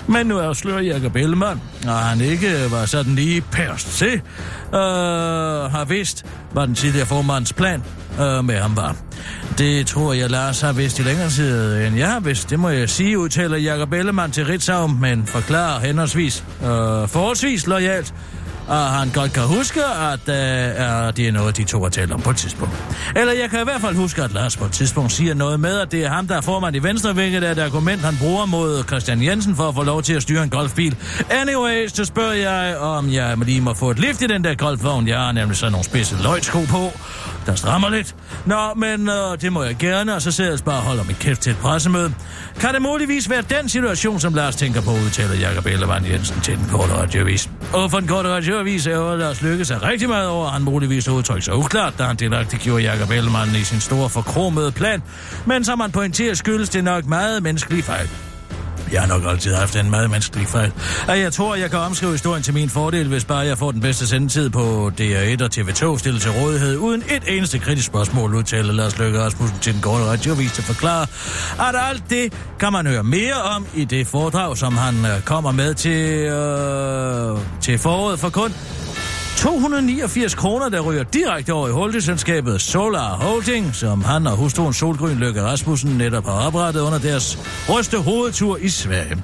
[0.06, 4.12] Men nu afslører Jakob Ellemann, og han ikke var sådan lige pærst til,
[4.74, 4.80] øh,
[5.70, 7.82] har vidst, hvad den tidligere formands plan
[8.20, 8.96] øh, med ham var.
[9.58, 12.50] Det tror jeg, Lars har vidst i længere tid, end jeg har vidst.
[12.50, 16.68] Det må jeg sige, udtaler Jakob Ellemann til Ritzau, men forklarer henholdsvis øh,
[17.08, 18.14] forholdsvis lojalt,
[18.68, 22.12] og han godt kan huske, at øh, er det er noget, de to har talt
[22.12, 22.74] om på et tidspunkt.
[23.16, 25.80] Eller jeg kan i hvert fald huske, at Lars på et tidspunkt siger noget med,
[25.80, 28.46] at det er ham, der er formand i Venstre, hvilket er et argument, han bruger
[28.46, 30.96] mod Christian Jensen for at få lov til at styre en golfbil.
[31.30, 35.08] Anyways, så spørger jeg, om jeg lige må få et lift i den der golfvogn.
[35.08, 36.92] Jeg har nemlig sådan nogle spidse løgtsko på,
[37.46, 38.14] der strammer lidt.
[38.46, 41.18] Nå, men øh, det må jeg gerne, og så sidder jeg bare og holder mit
[41.18, 42.14] kæft til et pressemøde.
[42.60, 46.58] Kan det muligvis være den situation, som Lars tænker på, udtaler Jakob Ellemann Jensen til
[46.58, 47.50] den korte radioavis.
[47.72, 50.62] Og for den korte radioavis er jo Lars Lykke sig rigtig meget over, at han
[50.62, 55.02] muligvis udtrykker sig uklart, da han delagtigt gjorde Jakob Ellemann i sin store forkromede plan.
[55.46, 58.08] Men som han pointerer, skyldes det nok meget menneskelige fejl.
[58.94, 60.72] Jeg har nok altid haft en meget menneskelig fejl.
[61.08, 63.80] Og jeg tror, jeg kan omskrive historien til min fordel, hvis bare jeg får den
[63.80, 68.72] bedste sendetid på DR1 og TV2 stillet til rådighed, uden et eneste kritisk spørgsmål, udtaler
[68.72, 71.06] Lars Løkke Rasmussen til den korte radiovis til at forklare,
[71.68, 75.52] at alt det kan man høre mere om i det foredrag, som han øh, kommer
[75.52, 78.52] med til, øh, til foråret for kun
[79.36, 85.18] 289 kroner, der ryger direkte over i holdingselskabet Solar Holding, som han og hustruen Solgrøn
[85.18, 89.22] Løkke Rasmussen netop har oprettet under deres ryste hovedtur i Sverige.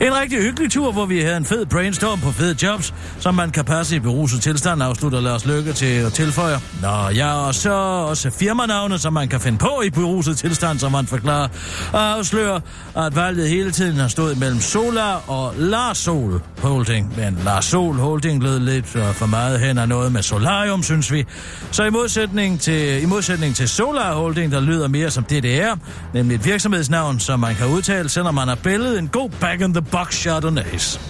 [0.00, 3.50] En rigtig hyggelig tur, hvor vi havde en fed brainstorm på fede jobs, som man
[3.50, 6.56] kan passe i beruset tilstand, afslutter Lars Løkke til at tilføje.
[6.82, 10.92] Nå ja, og så også firmanavne, som man kan finde på i beruset tilstand, som
[10.92, 11.48] man forklarer,
[11.92, 12.60] og afslører,
[12.96, 17.12] at valget hele tiden har stået mellem Solar og Lars Sol Holding.
[17.16, 20.82] Men Lars Sol Holding lød lidt øh, for meget meget hen af noget med solarium,
[20.82, 21.26] synes vi.
[21.72, 25.74] Så i modsætning til, i modsætning til Solar Holding, der lyder mere som DDR,
[26.14, 31.00] nemlig et virksomhedsnavn, som man kan udtale, selvom man har billedet en god back-in-the-box Chardonnays.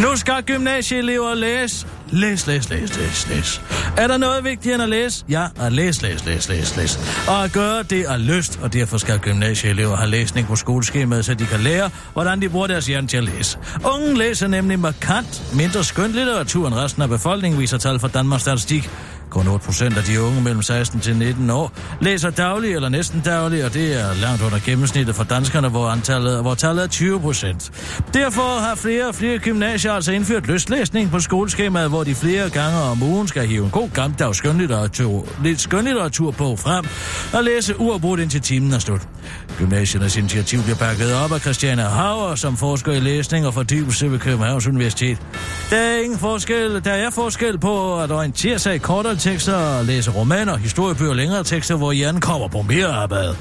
[0.00, 1.86] Nu skal gymnasieelever læse.
[2.10, 3.62] Læs, læs, læs, læs, læs.
[3.96, 5.24] Er der noget vigtigere end at læse?
[5.28, 7.24] Ja, at læse, læs, læs, læs, læs.
[7.28, 11.34] Og at gøre det er lyst, og derfor skal gymnasieelever have læsning på skoleskemaet, så
[11.34, 13.58] de kan lære, hvordan de bruger deres hjerne til at læse.
[13.94, 18.90] Unge læser nemlig markant mindre skønlitteratur end resten af befolkningen, viser tal fra Danmarks Statistik.
[19.34, 23.20] Kun 8 procent af de unge mellem 16 til 19 år læser dagligt eller næsten
[23.20, 27.20] dagligt, og det er langt under gennemsnittet for danskerne, hvor, antallet, hvor tallet er 20
[27.20, 27.72] procent.
[28.14, 32.78] Derfor har flere og flere gymnasier altså indført lystlæsning på skoleskemaet, hvor de flere gange
[32.78, 36.84] om ugen skal hive en god gammeldags skønlitteratur, lidt skønlitteratur på frem
[37.32, 39.08] og læse uafbrudt indtil timen er slut.
[39.58, 44.18] Gymnasiernes initiativ bliver pakket op af Christiane Hauer, som forsker i læsning og fordybelse ved
[44.18, 45.18] Københavns Universitet.
[45.70, 50.10] Der er ingen forskel, der er forskel på at orientere sig i kortere tekster læse
[50.10, 53.36] romaner, historiebøger længere tekster, hvor hjernen kommer på mere arbejde,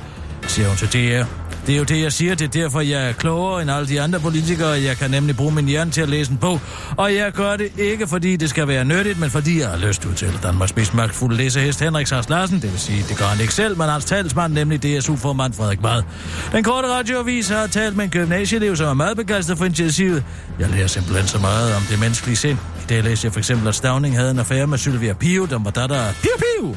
[0.47, 1.42] siger hun til DR.
[1.67, 2.35] Det er jo det, jeg siger.
[2.35, 4.69] Det er derfor, jeg er klogere end alle de andre politikere.
[4.69, 6.61] Jeg kan nemlig bruge min hjerne til at læse en bog.
[6.97, 10.01] Og jeg gør det ikke, fordi det skal være nyttigt, men fordi jeg har lyst
[10.01, 12.61] til at udtale Danmarks mest magtfulde læsehest, Henrik Sars Larsen.
[12.61, 16.03] Det vil sige, det gør han ikke selv, men hans talsmand, nemlig DSU-formand Frederik Mad.
[16.51, 20.23] Den korte radioavis har talt med en gymnasieelev, som er meget begejstret for initiativet.
[20.59, 22.57] Jeg lærer simpelthen så meget om det menneskelige sind.
[22.83, 25.59] I dag læser jeg for eksempel, at Stavning havde en affære med Sylvia Pio, der
[25.59, 26.75] var datter Pio Pio.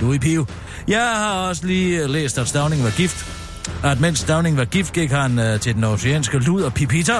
[0.00, 0.46] Du er Pio.
[0.88, 3.41] Jeg har også lige læst, at Stavning var gift
[3.84, 7.14] at mens Downing var gift, gik han øh, til den oceanske luder Pipita,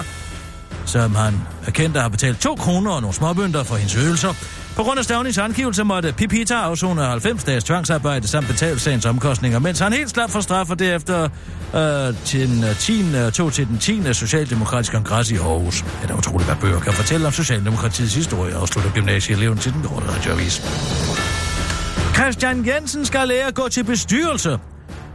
[0.86, 1.34] som han
[1.66, 4.34] erkendte at betalt 2 kroner og nogle småbønder for hendes øvelser.
[4.76, 9.58] På grund af Stavnings angivelse måtte Pipita afzone 90 dages tvangsarbejde samt betale sagens omkostninger,
[9.58, 11.28] mens han helt slap for straf og derefter
[11.74, 14.14] øh, til den, øh, 10, øh, tog til den 10.
[14.14, 15.84] Socialdemokratiske kongres i Aarhus.
[16.02, 20.06] Det er utroligt, hvad bøger kan fortælle om Socialdemokratiets historie, afslutter gymnasieeleven til den korte
[20.08, 20.62] radioavis.
[22.14, 24.58] Christian Jensen skal lære at gå til bestyrelse.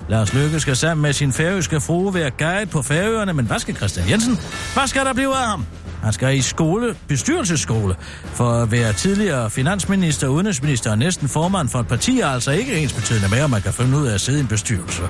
[0.09, 3.75] Lars Løkke skal sammen med sin færøske frue være guide på færøerne, men hvad skal
[3.75, 4.39] Christian Jensen?
[4.73, 5.65] Hvad skal der blive af ham?
[6.03, 11.79] Han skal i skole, bestyrelsesskole, for at være tidligere finansminister, udenrigsminister og næsten formand for
[11.79, 14.21] et parti er altså ikke ens betydende med, at man kan finde ud af at
[14.21, 15.01] sidde i en bestyrelse.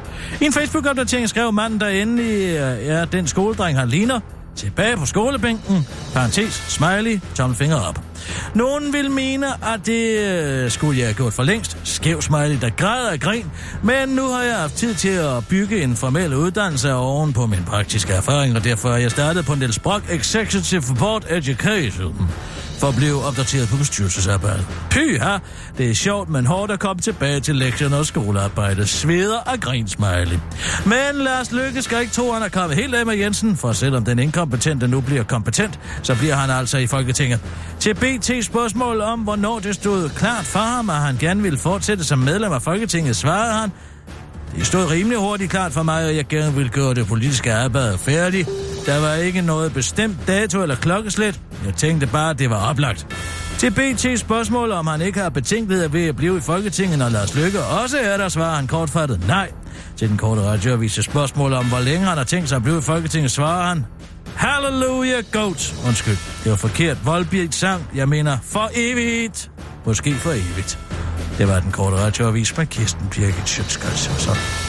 [0.42, 2.56] I en Facebook-opdatering skrev manden, der endelig
[2.88, 4.20] er den skoledreng, han ligner,
[4.58, 8.02] tilbage på skolebænken, parentes, smiley, tommelfinger op.
[8.56, 11.78] Nogen vil mene, at det øh, skulle jeg have gjort for længst.
[11.84, 13.46] Skæv smiley, der græder af grin.
[13.84, 17.64] Men nu har jeg haft tid til at bygge en formel uddannelse oven på min
[17.68, 22.30] praktiske erfaring, og derfor har jeg startet på en del sprog Executive Board Education
[22.78, 24.66] for at blive opdateret på bestyrelsesarbejde.
[24.90, 25.38] Pyha,
[25.78, 28.88] det er sjovt, men hårdt at komme tilbage til lektioner og skolearbejde.
[28.88, 30.40] Sveder og grinsmiley.
[30.86, 33.72] Men Lars Lykke skal ikke tro, at han er kommet helt af med Jensen, for
[33.72, 37.40] selvom den inkompetente nu bliver kompetent, så bliver han altså i Folketinget.
[37.80, 42.04] Til BT spørgsmål om, hvornår det stod klart for ham, at han gerne ville fortsætte
[42.04, 43.72] som medlem af Folketinget, svarede han,
[44.56, 47.98] det stod rimelig hurtigt klart for mig, at jeg gerne ville gøre det politiske arbejde
[47.98, 48.50] færdigt.
[48.88, 51.40] Der var ikke noget bestemt dato eller klokkeslæt.
[51.66, 53.08] Jeg tænkte bare, at det var oplagt.
[53.58, 57.36] Til BT spørgsmål, om han ikke har betænkeligheder ved at blive i Folketinget, når Lars
[57.36, 59.52] Lykke også er der, svarer han kortfattet nej.
[59.98, 62.82] Til den korte radioavise spørgsmål om, hvor længe han har tænkt sig at blive i
[62.82, 63.86] Folketinget, svarer han
[64.36, 65.76] Hallelujah, goat.
[65.88, 67.06] Undskyld, det var forkert.
[67.06, 67.90] Voldbjerg sang.
[67.96, 69.52] Jeg mener for evigt.
[69.86, 70.80] Måske for evigt.
[71.38, 74.67] Det var den korte radioavis med Kirsten Birgit Schøtzgrads og sådan.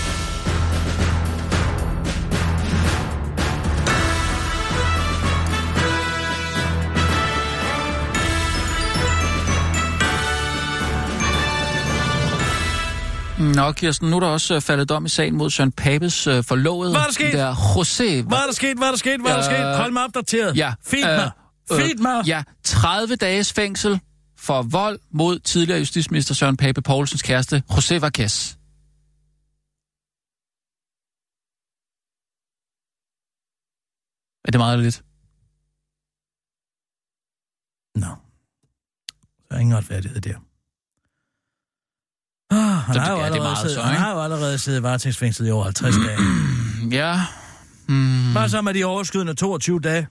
[13.58, 16.44] Nå, Kirsten, nu er der også øh, faldet dom i sagen mod Søren Papes øh,
[16.44, 16.92] forlovede.
[16.92, 17.32] Hvad er der sket?
[17.32, 18.28] Der José.
[18.28, 18.76] Hvad er der sket?
[18.76, 19.20] Hvad er der sket?
[19.20, 19.76] Hvad er der sket?
[19.76, 20.56] Hold mig opdateret.
[20.56, 20.74] Ja.
[20.86, 21.30] Feed mig.
[21.70, 22.26] Feed mig.
[22.26, 24.00] Ja, 30 dages fængsel
[24.38, 28.58] for vold mod tidligere justitsminister Søren Pape Poulsens kæreste, José Vargas.
[34.44, 35.02] Er det meget eller lidt?
[37.94, 38.14] Nå.
[39.48, 40.47] Der er ingen retfærdighed der.
[42.88, 45.64] Han, har jo er allerede meget så, han har jo allerede siddet varetægtsfængslet i over
[45.64, 46.18] 50 dage.
[46.96, 47.20] Ja.
[47.88, 50.06] Mm, Hvad så med de overskydende 22 dage?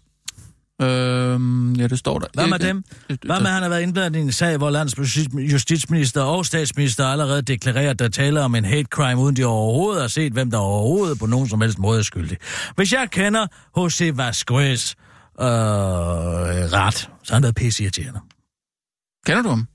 [0.82, 2.28] øhm, ja, det står der.
[2.34, 2.84] Hvad med dem?
[3.08, 7.06] Hvad med, han har været indblandet i en sag, hvor landets justi- justitsminister og statsminister
[7.08, 10.52] allerede deklarerer, at der taler om en hate crime, uden de overhovedet har set, hvem
[10.52, 12.38] der overhovedet på nogen som helst måde er skyldig.
[12.76, 14.92] Hvis jeg kender José Vasquez
[15.42, 17.84] øh, ret, så har han været pisse.
[19.26, 19.68] Kender du ham?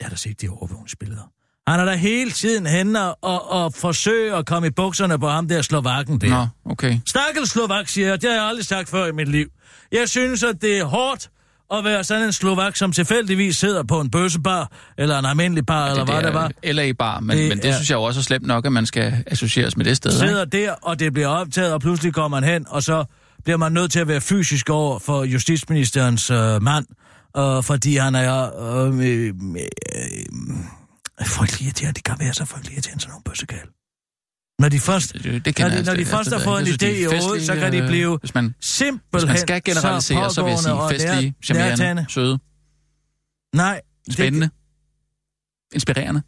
[0.00, 1.30] Jeg har da set de overvågningsbilleder.
[1.68, 5.48] Han er der hele tiden henne og, og, forsøger at komme i bukserne på ham
[5.48, 6.28] der slovakken der.
[6.30, 6.98] Nå, okay.
[7.06, 8.22] Stakkels Slovak, siger jeg.
[8.22, 9.46] Det har jeg aldrig sagt før i mit liv.
[9.92, 11.30] Jeg synes, at det er hårdt
[11.74, 15.88] at være sådan en slovak, som tilfældigvis sidder på en bøssebar, eller en almindelig bar,
[15.90, 16.50] eller hvad det var.
[16.64, 18.86] LA-bar, men Det men det er- synes jeg jo også er slemt nok, at man
[18.86, 20.10] skal associeres med det sted.
[20.10, 20.28] Ikke?
[20.28, 23.04] sidder der, og det bliver optaget, og pludselig kommer man hen, og så
[23.44, 26.86] bliver man nødt til at være fysisk over for justitsministerens øh, mand,
[27.36, 29.32] øh, fordi han er øh, øh, øh,
[31.22, 31.94] frygtelig irriterende.
[31.94, 33.68] Det kan være så frygtelig irriterende, sådan nogle bøssekal.
[34.58, 36.86] Når de først, Det, det når de, når de slet- først har fået en idé
[36.86, 39.62] i er hovedet, så kan de festlige, blive øh, Hvis man, simpelthen hvis man skal
[39.64, 42.38] generalisere, så, vil jeg sige festlige, charmerende, søde,
[43.54, 44.50] Nej, spændende,
[45.74, 46.22] inspirerende.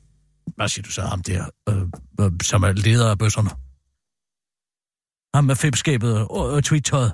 [0.46, 1.76] Det, hvad siger du så ham der, øh,
[2.20, 3.50] øh, som er leder af bøsserne?
[5.36, 7.12] Ham med fipskabet og, og tweet-tøjet.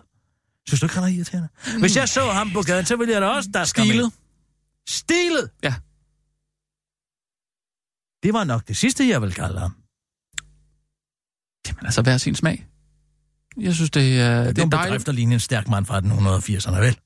[0.69, 1.49] Synes du ikke, han er irriterende?
[1.81, 3.67] Hvis jeg så ham på gaden, så ville jeg da også ind.
[3.67, 4.13] Stilet.
[4.89, 5.51] Stilet?
[5.63, 5.75] Ja.
[8.23, 9.75] Det var nok det sidste, jeg vil kalde ham.
[11.69, 12.67] Jamen altså, hver sin smag.
[13.61, 14.89] Jeg synes, det er, Det det er en dejligt.
[14.91, 16.99] bedrift, der ligner en stærk mand fra 1880'erne, vel?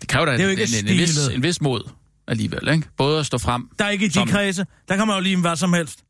[0.00, 1.34] Det kræver da Det er en, ikke en, en, vis, stilet.
[1.34, 1.90] en vis mod
[2.28, 2.88] alligevel, ikke?
[2.96, 3.70] Både at stå frem.
[3.78, 4.66] Der er ikke i de Som- kredse.
[4.88, 6.04] Der kan man jo lige hvad som helst.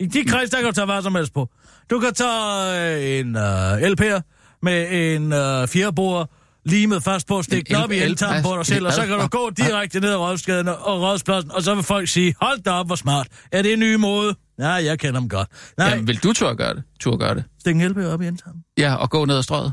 [0.00, 1.48] I de kredse, der kan du tage hvad som helst på.
[1.90, 4.20] Du kan tage øh, en øh, LP'er
[4.62, 6.30] med en øh, fjerbord
[6.64, 9.18] limet fast på, stik den En op i eltarmen på dig selv, og så kan
[9.18, 12.70] du gå direkte ned ad rådsgaden og rådspladsen, og så vil folk sige, hold da
[12.70, 13.26] op, hvor smart.
[13.52, 14.34] Er det en ny måde?
[14.58, 15.48] Nej, jeg kender dem godt.
[15.78, 16.82] Nej, Jamen, vil du turde gøre det?
[17.00, 17.44] Turde gøre det?
[17.60, 18.62] stik en LP'er op i eltarmen.
[18.78, 19.72] Ja, og gå ned ad strøget.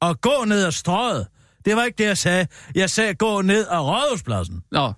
[0.00, 1.26] Og gå ned ad strøget.
[1.64, 2.46] Det var ikke det, jeg sagde.
[2.74, 4.62] Jeg sagde, gå ned ad rådhuspladsen.
[4.72, 4.92] Nå,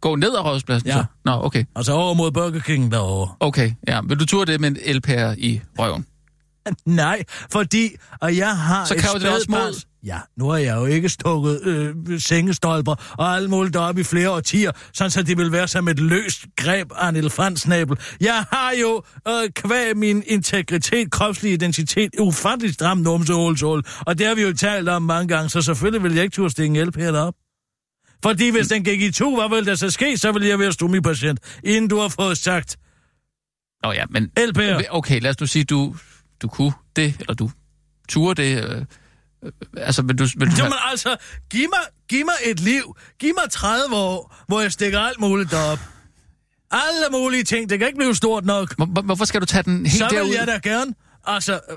[0.00, 0.92] gå ned ad rådspladsen Ja.
[0.94, 1.04] så?
[1.24, 1.64] Nå, okay.
[1.76, 3.34] Altså over mod Burger King derovre.
[3.40, 4.00] Okay, ja.
[4.08, 6.06] Vil du turde det med en LPR i røven?
[6.86, 9.82] Nej, fordi og jeg har Så kræver det også mod.
[10.04, 14.30] Ja, nu har jeg jo ikke stukket øh, sengestolper og alt muligt op i flere
[14.30, 17.98] årtier, sådan så det vil være som et løst greb af en elefantsnabel.
[18.20, 24.34] Jeg har jo øh, kvæg min integritet, kropslig identitet, ufattelig stram numsehulshul, og det har
[24.34, 26.98] vi jo talt om mange gange, så selvfølgelig vil jeg ikke turde stikke en LP
[27.14, 27.34] op.
[28.22, 30.16] Fordi hvis den gik i to, hvad vil der så ske?
[30.16, 32.78] Så vil jeg være stomipatient, inden du har fået sagt
[33.82, 34.30] Nå ja, men...
[34.38, 34.84] LP'er.
[34.90, 35.96] Okay, lad os nu sige, du,
[36.42, 37.50] du kunne det, eller du
[38.08, 38.64] turde det.
[38.64, 38.84] Øh,
[39.76, 40.26] altså, vil du...
[40.36, 41.16] Vil du Jamen altså,
[41.50, 42.96] giv mig, giv mig et liv.
[43.20, 45.78] Giv mig 30 år, hvor jeg stikker alt muligt op.
[46.70, 47.70] Alle mulige ting.
[47.70, 48.76] Det kan ikke blive stort nok.
[48.76, 50.28] hvor, hvor- hvorfor skal du tage den helt Så derud?
[50.28, 50.94] vil jeg da gerne.
[51.26, 51.76] Altså, øh,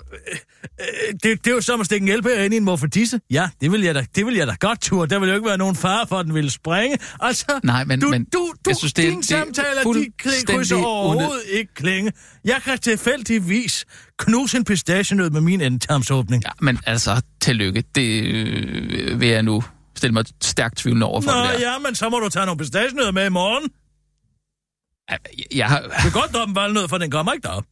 [0.80, 3.20] øh, det, det er jo som at stikke en LP'er ind i en morfadisse.
[3.32, 5.10] Ja, det vil jeg da, det vil jeg da godt turde.
[5.14, 6.98] Der vil jo ikke være nogen fare for, at den ville springe.
[7.20, 10.46] Altså, Nej, men- du, men du, du, jeg synes, det dine det er samtaler, de
[10.48, 12.12] krydser overhovedet ikke klinge.
[12.46, 13.86] Jeg kan tilfældigvis
[14.20, 16.44] knuse en pistachienød med min endtarmsåbning.
[16.46, 17.84] Ja, men altså, tillykke.
[17.96, 19.64] Det øh, vil jeg nu
[19.96, 21.60] stille mig stærkt tvivlende over for Nå det der.
[21.72, 23.70] ja, men så må du tage nogle pistachienødder med i morgen.
[25.10, 25.20] Jeg,
[25.56, 25.80] jeg har...
[25.82, 27.64] Du kan godt droppe en valnød, for den kommer ikke derop.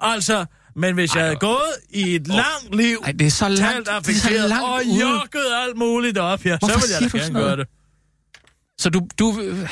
[0.00, 0.46] Altså,
[0.78, 3.86] men hvis jeg havde gået i et langt liv, Ej, det er så langt, talt
[3.86, 7.18] det er affekteret langt og jokket alt muligt op, ja, så Hvorfor vil jeg da
[7.18, 7.66] gerne gøre det.
[8.78, 9.70] Så du, du, øh,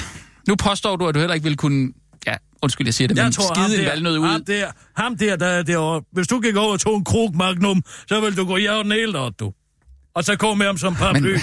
[0.49, 1.93] nu påstår du, at du heller ikke ville kunne...
[2.27, 4.27] Ja, undskyld, jeg siger det, Jeg men tror, skide en valnød ud.
[4.29, 6.03] ham der, ham der, der er derovre.
[6.13, 8.61] Hvis du gik over og tog en krog magnum, så vil du gå i
[8.93, 9.53] hele op, du.
[10.15, 11.33] Og så gå med ham som paraply.
[11.33, 11.41] Men-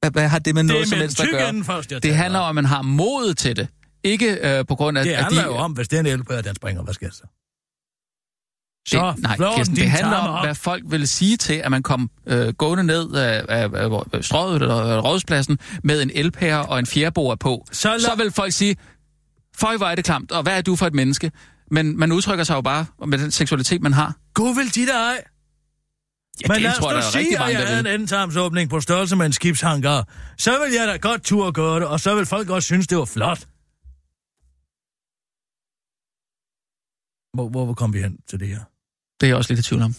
[0.00, 1.64] Hvad, hvad har det med det noget som helst at gøre?
[1.64, 3.68] først, Det handler om, at man har mod til det.
[4.04, 5.48] Ikke øh, på grund af, Det at handler de...
[5.48, 7.22] jo om, hvis den LP'er, den springer, hvad sker så?
[8.86, 10.44] Så det, nej, Kirsten, det handler om, op.
[10.44, 13.70] hvad folk vil sige til, at man kom øh, gående ned af, af,
[14.12, 17.66] af, strøget eller rådspladsen med en elpære og en fjerbord på.
[17.72, 18.76] Så lad- så vil folk sige,
[19.56, 21.32] føj, hvor er det klamt, og hvad er du for et menneske?
[21.70, 24.14] Men man udtrykker sig jo bare med den seksualitet, man har.
[24.34, 25.24] God vil de der ej.
[26.42, 29.16] Ja, Men det lad os nu er sige, at jeg havde en endetarmsåbning på størrelse
[29.16, 30.08] med en skibshangar.
[30.38, 32.98] Så vil jeg da godt turde gøre det, og så vil folk også synes, det
[32.98, 33.38] var flot.
[37.34, 38.60] Hvor, hvor kom vi hen til det her?
[39.20, 39.94] Det er jeg også lidt i tvivl om.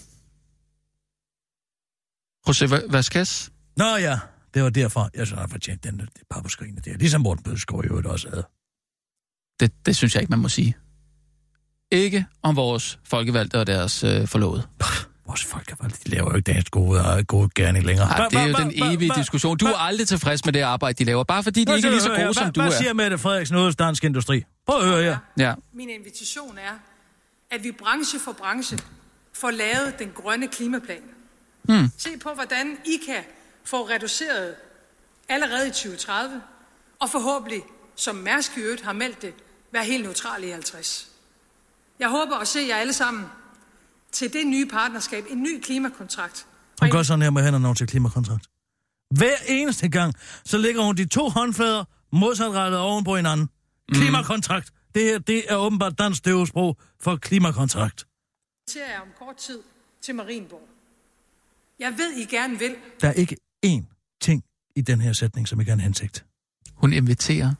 [2.49, 3.49] José Va- Vasquez?
[3.77, 4.19] Nå ja,
[4.53, 6.97] det var derfor, jeg så har fortjent den det papperskrine der.
[6.97, 8.47] Ligesom Morten Bødskov i øvrigt også havde.
[9.59, 10.77] Det, det synes jeg ikke, man må sige.
[11.91, 14.67] Ikke om vores folkevalgte og deres øh, forlovede.
[15.27, 18.07] Vores folkevalgte, de laver jo ikke dagens gode, gode gerning længere.
[18.07, 19.57] Ej, det er jo den evige diskussion.
[19.57, 22.01] Du er aldrig tilfreds med det arbejde, de laver, bare fordi de ikke er lige
[22.01, 22.77] så gode, som du Hvad er.
[22.77, 24.43] siger Mette Frederiksen hos Dansk Industri?
[24.65, 25.17] Prøv at høre her.
[25.37, 25.53] Ja.
[25.73, 26.73] Min invitation er,
[27.51, 28.77] at vi branche for branche
[29.39, 31.01] får lavet den grønne klimaplan.
[31.63, 31.89] Hmm.
[31.97, 33.23] Se på, hvordan I kan
[33.63, 34.55] få reduceret
[35.29, 36.41] allerede i 2030,
[36.99, 37.61] og forhåbentlig,
[37.95, 39.33] som Mærsk i øvrigt har meldt det,
[39.71, 41.09] være helt neutrale i 50.
[41.99, 43.25] Jeg håber at se jer alle sammen
[44.11, 46.45] til det nye partnerskab, en ny klimakontrakt.
[46.81, 48.47] Hun gør sådan her med hænderne over til klimakontrakt.
[49.15, 50.13] Hver eneste gang,
[50.45, 53.49] så lægger hun de to håndflader modsatrettet oven på hinanden.
[53.93, 54.71] Klimakontrakt.
[54.95, 58.06] Det her, det er åbenbart dansk døvesprog for klimakontrakt.
[58.67, 59.59] Inviterer jeg om kort tid
[60.01, 60.61] til Marienborg.
[61.79, 62.75] Jeg ved, I gerne vil.
[63.01, 64.43] Der er ikke én ting
[64.75, 66.25] i den her sætning, som ikke er en hensigt.
[66.75, 67.53] Hun inviterer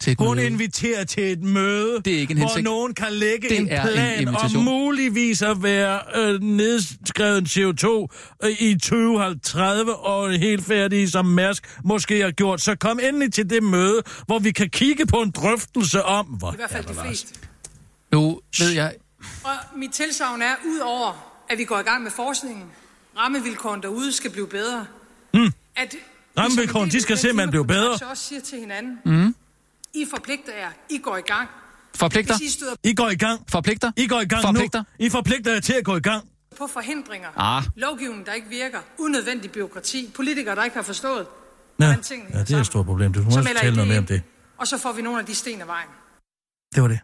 [0.00, 0.46] til et Hun møde.
[0.46, 2.64] inviterer til et møde, Det er ikke en hvor hensigt.
[2.64, 4.64] nogen kan lægge Det en en plan om invitation.
[4.64, 8.06] muligvis at være øh, nedskrevet CO2
[8.44, 12.60] øh, i 2030 og helt færdige som Mærsk måske har gjort.
[12.60, 16.52] Så kom endelig til det møde, hvor vi kan kigge på en drøftelse om, hvor
[16.52, 17.34] I hvert fald de fleste.
[18.12, 18.94] Nu ved jeg...
[19.44, 22.66] Og mit tilsavn er, ud over at vi går i gang med forskningen,
[23.18, 24.86] rammevilkårene derude skal blive bedre.
[25.34, 25.52] Mm.
[25.76, 25.98] At vi
[26.38, 27.98] Rammevilkårene, de skal simpelthen blive bedre.
[27.98, 29.34] Så også siger til hinanden, mm.
[29.94, 31.48] I forpligter jer, I går i gang.
[31.94, 32.34] Forpligter?
[32.42, 33.40] I støder I går i gang.
[33.48, 33.92] Forpligter?
[33.96, 34.78] I går i gang Forpligter?
[34.78, 35.06] nu.
[35.06, 36.28] I forpligter jer til at gå i gang.
[36.58, 37.64] på forhindringer, Ah.
[37.76, 41.26] lovgivning, der ikke virker, unødvendig byråkrati, politikere, der ikke har forstået,
[41.80, 43.12] Ja, hvordan tingene ja det er et stort problem.
[43.12, 44.22] Du må så også tale noget det mere om det.
[44.58, 45.88] og så får vi nogle af de sten af vejen.
[46.74, 47.00] Det var det.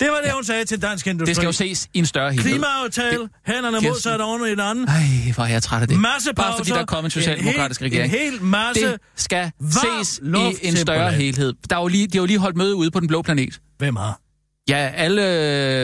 [0.00, 0.34] Det var det, ja.
[0.34, 1.26] hun sagde til Dansk Industri.
[1.28, 2.50] Det skal jo ses i en større helhed.
[2.52, 3.88] Klimaaftale, Det- hænderne Kirsten.
[3.90, 4.88] modsat oven i den anden.
[4.88, 5.98] Ej, hvor er jeg træt af det.
[6.00, 8.14] Masse Bare fordi der er kommet en socialdemokratisk en hel, regering.
[8.14, 8.86] En hel masse...
[8.92, 10.18] Det skal ses
[10.62, 11.52] i en større helhed.
[11.70, 13.60] Der er jo lige, de har jo lige holdt møde ude på den blå planet.
[13.78, 14.20] Hvem har?
[14.68, 15.22] Ja, alle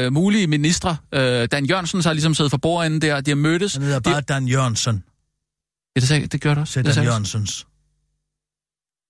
[0.07, 0.97] øh, mulige ministre.
[1.15, 3.73] Øh, Dan Jørgensen har ligesom siddet for bordenden der, de har mødtes.
[3.75, 5.05] Han hedder De- bare Dan Jørgensen.
[5.97, 6.83] Ja, det, sagde, det gør det også.
[6.83, 7.67] Det Dan Jørgensens.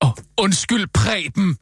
[0.05, 1.57] Åh, undskyld, Preben!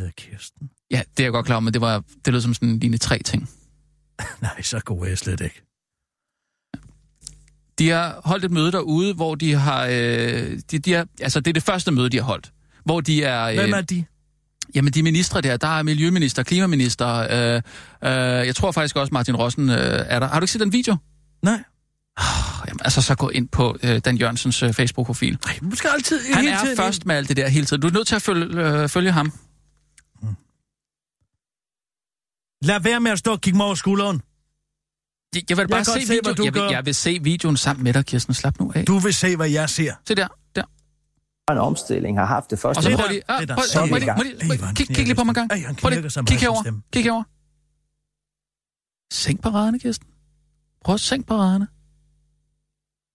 [0.00, 0.70] Hedder Kirsten.
[0.90, 2.98] Ja, det er jeg godt klar over, men det, var, det lød som sådan en
[2.98, 3.50] tre ting.
[4.42, 5.62] Nej, så god er jeg slet ikke.
[7.78, 9.86] De har holdt et møde derude, hvor de har...
[9.86, 12.52] Øh, de, de har altså, det er det første møde, de har holdt.
[12.84, 13.44] Hvor de er...
[13.44, 14.04] Øh, Hvem er de?
[14.74, 17.62] Jamen, de ministre der, der er miljøminister, klimaminister, øh,
[18.04, 20.28] øh, jeg tror faktisk også, Martin Rossen øh, er der.
[20.28, 20.96] Har du ikke set den video?
[21.42, 21.62] Nej.
[22.68, 25.38] Jamen, altså, så gå ind på øh, Dan Jørgensens øh, Facebook-profil.
[25.46, 26.20] Nej, du skal altid...
[26.34, 27.80] Han hele er tiden- først med alt det der hele tiden.
[27.82, 29.32] Du er nødt til at følge, øh, følge ham.
[32.62, 34.22] Lad være med at stå og kigge mig over skulderen.
[35.34, 36.22] Jeg, jeg vil bare kan se, se, video.
[36.22, 38.34] hvad du jeg, vil, jeg vil se videoen sammen med dig, Kirsten.
[38.34, 38.86] Slap nu af.
[38.86, 39.94] Du vil se, hvad jeg ser.
[40.08, 40.64] Se der, der.
[41.52, 43.22] en omstilling har haft det første Og så prøv lige...
[43.28, 43.64] Ah, der- prøv,
[44.66, 45.78] han kig, kig lige på mig en gang.
[45.78, 46.80] Prøv lige, kig herover.
[46.92, 47.24] Kig herover.
[49.12, 50.08] Sænk paraderne, Kirsten.
[50.84, 51.68] Prøv at sænk paraderne.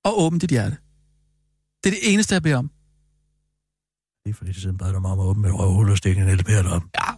[0.06, 0.78] Og åbn dit hjerte.
[1.84, 2.72] Det er det eneste, jeg beder om.
[4.24, 6.22] Det er fordi, det siden bad du mig om at åbne mit røvhul og stikke
[6.22, 6.84] en elpære op.
[6.96, 7.12] Ja.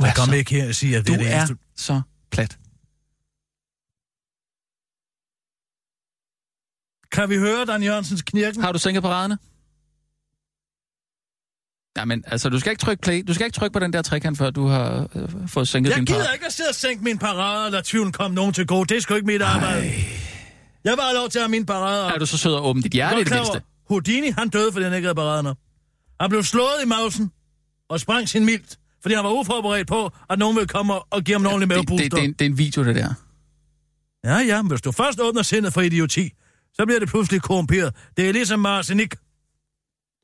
[0.00, 1.56] Du er, Jeg kom så, ikke her og sige, at du det er det er
[1.76, 2.58] så plat.
[7.12, 8.62] Kan vi høre Dan Jørgensens knirken?
[8.62, 9.38] Har du sænket paraderne?
[11.96, 13.24] Jamen, altså, du skal ikke trykke play.
[13.28, 15.96] Du skal ikke trykke på den der trekant, før du har øh, fået sænket Jeg
[15.98, 16.34] din gider parade.
[16.34, 18.86] ikke at sidde og sænke min parade, og lade tvivlen komme nogen til gode.
[18.88, 19.92] Det er sgu ikke mit arbejde.
[20.84, 22.14] Jeg var lov til at have min parade.
[22.14, 23.62] Er du så sød at åbne dit hjerte i det mindste?
[23.88, 25.56] Houdini, han døde, fordi han ikke havde paraden op.
[26.20, 27.32] Han blev slået i mausen
[27.88, 31.34] og sprang sin mildt, fordi han var uforberedt på, at nogen ville komme og give
[31.34, 32.16] ham en ordentlig Det, det, mavepuster.
[32.16, 33.14] det, er en- det er en video, det der.
[34.24, 36.30] Ja, ja, men hvis du først åbner sindet for idioti,
[36.74, 37.94] så bliver det pludselig korrumperet.
[38.16, 39.14] Det er ligesom arsenik.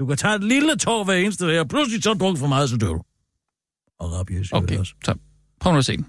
[0.00, 2.70] Du kan tage et lille tår hver eneste dag, og pludselig så druk for meget,
[2.70, 3.02] så dør du.
[3.98, 4.94] Og rabies Okay, også.
[5.04, 5.14] så
[5.60, 6.06] prøv nu at se den.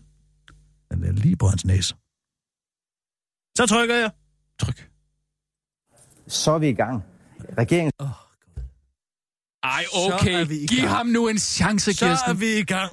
[0.91, 1.95] Den er lige på hans næse.
[3.57, 4.11] Så trykker jeg.
[4.59, 4.89] Tryk.
[6.27, 7.03] Så er vi i gang.
[7.57, 7.91] Regeringen
[9.75, 10.41] Ej, Så okay.
[10.41, 10.89] er vi i Giv gang.
[10.89, 12.39] ham nu en chance, Så er Kirsten.
[12.39, 12.91] vi i gang.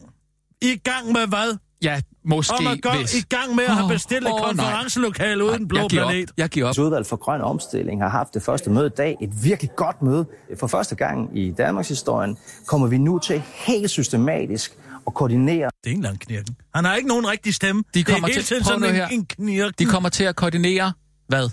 [0.62, 1.56] I gang med hvad?
[1.82, 3.14] Ja, måske Om at gå hvis.
[3.14, 4.40] i gang med at have bestilt et nej.
[4.48, 6.30] konferencelokale uden den blå jeg giver planet.
[6.30, 6.34] Op.
[6.38, 6.78] Jeg giver op.
[6.78, 9.16] udvalg for grøn omstilling har haft det første møde i dag.
[9.22, 10.26] Et virkelig godt møde.
[10.60, 14.72] For første gang i Danmarks historien kommer vi nu til helt systematisk
[15.06, 16.56] at koordinere Det er ikke engang knirken.
[16.74, 17.84] Han har ikke nogen rigtig stemme.
[17.94, 19.08] De kommer det er hele til- tiden sådan en, her.
[19.08, 19.74] en knirken.
[19.78, 20.92] De kommer til at koordinere
[21.28, 21.48] hvad?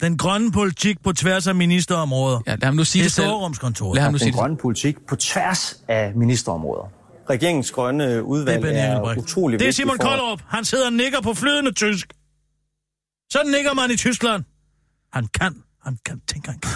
[0.00, 2.40] Den grønne politik på tværs af ministerområder.
[2.46, 3.26] Ja, lad ham nu sige det er det selv.
[3.94, 4.38] Lad ham nu sige den det.
[4.40, 6.88] grønne politik på tværs af ministerområder.
[7.30, 9.22] Regeringens grønne Det udvalg er Benny er, Engelbrecht.
[9.22, 10.40] utrolig Det er Simon for- Koldrup.
[10.48, 12.12] Han sidder og nikker på flydende tysk.
[13.32, 14.44] Sådan nikker man i Tyskland.
[15.12, 15.54] Han kan.
[15.84, 16.20] Han kan.
[16.28, 16.70] Tænk, han kan.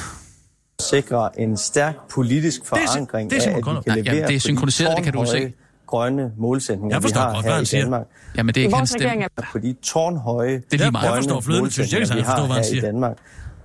[0.81, 4.05] sikre en stærk politisk er- forankring det er Simon af, at vi kan Nej, jamen,
[4.15, 5.53] levere det er synkroniseret, det kan du se.
[5.91, 7.83] Grønne målsætninger, Jeg forstår vi har godt, her han i siger.
[7.83, 8.07] Danmark.
[8.37, 9.25] Jamen, det er ikke hans stemme.
[9.53, 11.17] På de tårnhøje Det er lige Jeg meget.
[11.17, 11.35] forstår.
[11.37, 12.81] Jeg kan målsætninger, sagtens vi forstå, har hvad han her i siger.
[12.83, 13.17] Danmark.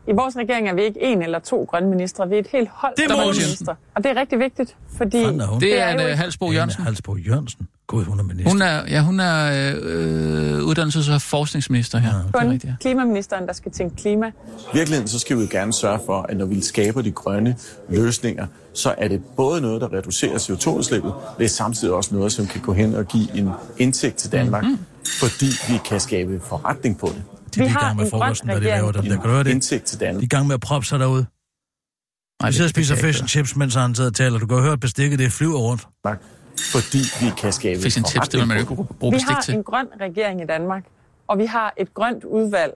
[0.07, 2.69] I vores regering er vi ikke en eller to grønne ministre, vi er et helt
[2.73, 3.75] hold Det er af grønne ministre.
[3.95, 5.59] Og det er rigtig vigtigt, fordi er hun?
[5.61, 6.82] Det er jo en ikke- uh, Halsbo Jørgensen.
[6.82, 7.67] Ane Halsbo Jørgensen.
[7.88, 8.51] Gud, hun er minister.
[8.51, 9.51] Hun er, ja, hun er
[9.84, 12.09] øh, uddannelses- og forskningsminister her.
[12.09, 12.75] Er kun rigtigt, ja.
[12.82, 14.27] klimaministeren, der skal tænke klima.
[14.27, 14.32] I
[14.73, 17.55] virkeligheden så skal vi jo gerne sørge for, at når vi skaber de grønne
[17.89, 22.47] løsninger, så er det både noget, der reducerer CO2-udslippet, det er samtidig også noget, som
[22.47, 24.80] kan gå hen og give en indtægt til Danmark, mm-hmm.
[25.19, 27.23] fordi vi kan skabe forretning på det.
[27.56, 29.03] De er Vi i har gang med frokosten, når de laver den.
[29.06, 29.51] Der kan du høre det?
[29.51, 30.24] Indtægt til De er Danmark.
[30.24, 31.26] i gang med at proppe sig derude.
[32.41, 34.39] Nej, Vi sidder og spiser fish and chips, mens han sidder og taler.
[34.39, 35.88] Du kan høre, at bestikket det flyver rundt.
[36.72, 39.30] Fordi vi kan skabe Fish and chips, det vil man jo bruge- bruge Vi bestik
[39.36, 39.56] har til.
[39.56, 40.84] en grøn regering i Danmark,
[41.28, 42.74] Og vi har et grønt udvalg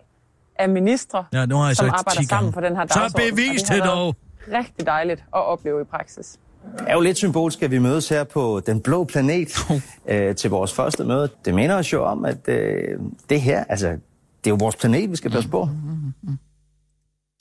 [0.60, 2.54] af ministre, Ja, nu har jeg som arbejder 10 sammen gange.
[2.54, 3.36] på den her Så dagsorden.
[3.36, 4.16] bevis og det det dog.
[4.54, 6.38] rigtig dejligt at opleve i praksis.
[6.80, 9.50] Det er jo lidt symbolsk, at vi mødes her på den blå planet
[10.10, 11.30] øh, til vores første møde.
[11.46, 13.00] Det minder os jo om, at øh,
[13.30, 13.98] det her, altså,
[14.44, 15.70] det er jo vores planet, vi skal passe på.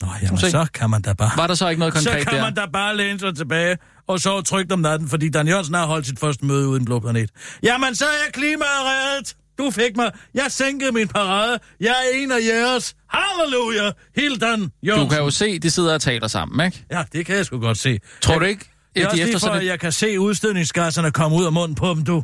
[0.01, 1.31] Nå, jamen, så kan man da bare...
[1.37, 2.43] Var der så ikke noget Så konkret kan der?
[2.43, 3.77] man da bare læne sig tilbage
[4.07, 6.99] og sove trygt om natten, fordi Dan Jørgensen har holdt sit første møde uden blå
[6.99, 7.29] planet.
[7.63, 9.35] Jamen, så er klimaet reddet.
[9.57, 10.11] Du fik mig.
[10.33, 11.59] Jeg sænkede min parade.
[11.79, 12.95] Jeg er en af jeres.
[13.09, 13.91] Halleluja.
[14.15, 15.09] Hildan Jørgensen.
[15.09, 16.85] Du kan jo se, de sidder og taler sammen, ikke?
[16.91, 17.99] Ja, det kan jeg sgu godt se.
[18.21, 20.19] Tror jeg, du ikke, Det er at også lige for, sådan at jeg kan se
[20.19, 22.23] udstødningsgasserne komme ud af munden på dem, du.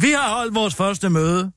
[0.00, 1.52] Vi har holdt vores første møde.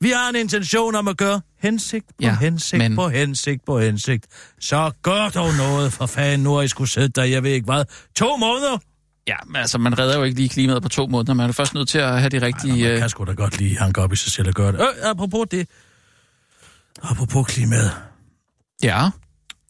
[0.00, 3.78] Vi har en intention om at gøre hensigt på Ja, hensigt men- på hensigt på
[3.80, 4.26] hensigt.
[4.60, 7.64] Så gør dog noget for fanden, nu har I skulle sidde der, jeg ved ikke
[7.64, 7.84] hvad.
[8.16, 8.78] To måneder?
[9.26, 11.34] Ja, men altså, man redder jo ikke lige klimaet på to måneder.
[11.34, 12.82] Man er først nødt til at have de rigtige...
[12.82, 14.80] Man øh, kan sgu da godt lige hanke op i sig selv og gøre det.
[14.80, 15.68] Øh, apropos det.
[17.02, 17.92] Apropos klimaet.
[18.82, 19.10] Ja,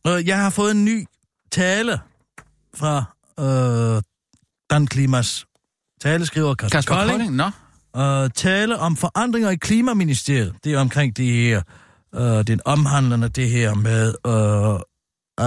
[0.07, 1.05] Øh, jeg har fået en ny
[1.53, 2.01] tale
[2.75, 3.05] fra
[3.41, 4.03] øh,
[4.71, 5.47] Dan Klimas
[6.01, 7.13] taleskriver Kasper, Kasper Kolding.
[7.19, 7.51] Kolding, nå.
[7.99, 10.55] Og tale om forandringer i Klimaministeriet.
[10.65, 11.63] Det er omkring det her,
[12.15, 14.81] øh, den omhandlende det her med, øh,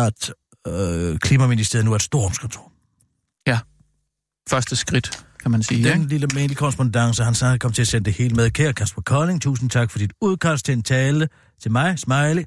[0.05, 0.33] at
[0.67, 2.71] øh, Klimaministeriet nu er et stormskontor.
[4.49, 5.89] Første skridt, kan man sige.
[5.89, 6.09] Den Ikke?
[6.09, 8.49] lille mail korrespondence, han så kom til at sende det hele med.
[8.51, 11.29] Kære Kasper Kolding, tusind tak for dit udkast til en tale
[11.61, 12.43] til mig, Smiley.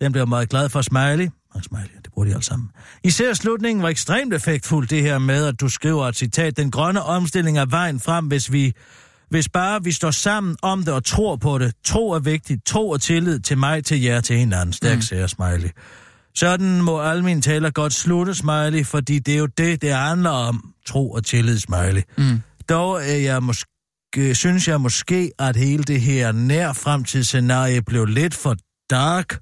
[0.00, 1.28] Den blev jeg meget glad for, Smiley.
[1.54, 2.70] Og Smiley, det bruger de alle sammen.
[3.04, 7.02] Især slutningen var ekstremt effektfuld, det her med, at du skriver et citat, den grønne
[7.02, 8.72] omstilling er vejen frem, hvis vi
[9.30, 11.72] hvis bare vi står sammen om det og tror på det.
[11.84, 12.66] Tro er vigtigt.
[12.66, 14.72] Tro og tillid til mig, til jer, til hinanden.
[14.72, 15.02] Stærk mm.
[15.02, 15.68] siger Smiley.
[16.34, 20.30] Sådan må alle mine taler godt slutte, Smiley, fordi det er jo det, det handler
[20.30, 20.72] om.
[20.86, 22.02] Tro og tillid, Smiley.
[22.18, 22.40] Mm.
[22.68, 28.34] Dog er jeg måske, synes jeg måske, at hele det her nær fremtidsscenarie blev lidt
[28.34, 28.56] for
[28.90, 29.38] dark,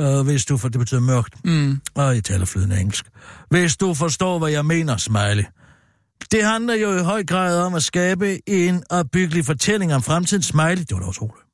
[0.00, 1.44] øh, hvis du for det betyder mørkt.
[1.44, 1.80] Mm.
[1.94, 3.04] Og jeg taler flydende engelsk.
[3.50, 5.44] Hvis du forstår, hvad jeg mener, Smiley.
[6.32, 10.78] Det handler jo i høj grad om at skabe en opbyggelig fortælling om fremtidens Smiley.
[10.78, 11.44] Det var da utroligt.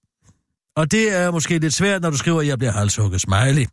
[0.76, 3.66] Og det er måske lidt svært, når du skriver, at jeg bliver halshugget Smiley.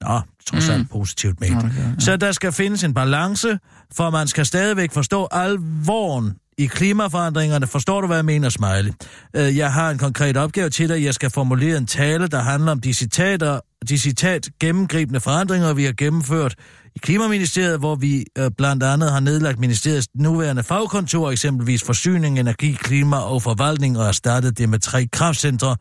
[0.00, 0.86] Nå, trods alt mm.
[0.86, 1.56] positivt ment.
[1.56, 1.98] Okay, ja.
[1.98, 3.58] Så der skal findes en balance,
[3.96, 7.66] for man skal stadigvæk forstå alvoren i klimaforandringerne.
[7.66, 8.92] Forstår du, hvad jeg mener, Smiley?
[9.36, 11.04] Øh, Jeg har en konkret opgave til dig.
[11.04, 15.84] Jeg skal formulere en tale, der handler om de citater, de citat gennemgribende forandringer, vi
[15.84, 16.54] har gennemført
[16.96, 22.72] i Klimaministeriet, hvor vi øh, blandt andet har nedlagt ministeriets nuværende fagkontor, eksempelvis forsyning, energi,
[22.72, 25.76] klima og forvaltning, og erstattet det med tre kraftcentre.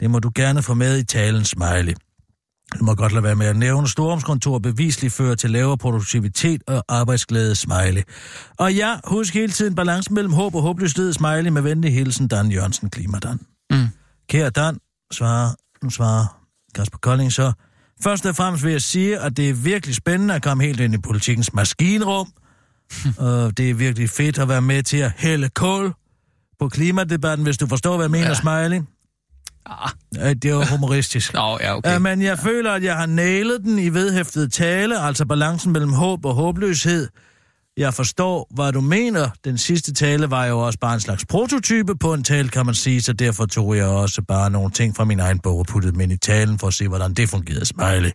[0.00, 1.94] Det må du gerne få med i talen, Smiley.
[2.78, 3.88] Du må godt lade være med at nævne.
[3.88, 8.02] Storumskontor bevisligt fører til lavere produktivitet og arbejdsglæde, smiley.
[8.58, 12.50] Og ja, husk hele tiden balancen mellem håb og håbløshed, smiley med venlig hilsen, Dan
[12.50, 13.40] Jørgensen, Klimadan.
[13.70, 13.86] Mm.
[14.28, 14.78] Kære Dan,
[15.12, 16.35] svarer, nu svarer
[16.76, 17.52] Kasper Kolding så.
[18.02, 20.94] Først og fremmest vil jeg sige, at det er virkelig spændende at komme helt ind
[20.94, 22.32] i politikens maskinrum.
[23.18, 25.94] og det er virkelig fedt at være med til at hælde kål
[26.60, 28.34] på klimadebatten, hvis du forstår, hvad jeg mener, Ja.
[28.34, 28.82] smiley.
[29.66, 29.90] Ah.
[30.14, 31.34] Ja, Det er jo humoristisk.
[31.34, 31.90] Nå, ja, okay.
[31.92, 35.92] Ja, men jeg føler, at jeg har nailet den i vedhæftet tale, altså balancen mellem
[35.92, 37.08] håb og håbløshed.
[37.76, 39.30] Jeg forstår, hvad du mener.
[39.44, 42.74] Den sidste tale var jo også bare en slags prototype på en tale, kan man
[42.74, 45.92] sige, så derfor tog jeg også bare nogle ting fra min egen bog og puttede
[45.92, 48.10] dem ind i talen for at se, hvordan det fungerede, Smiley.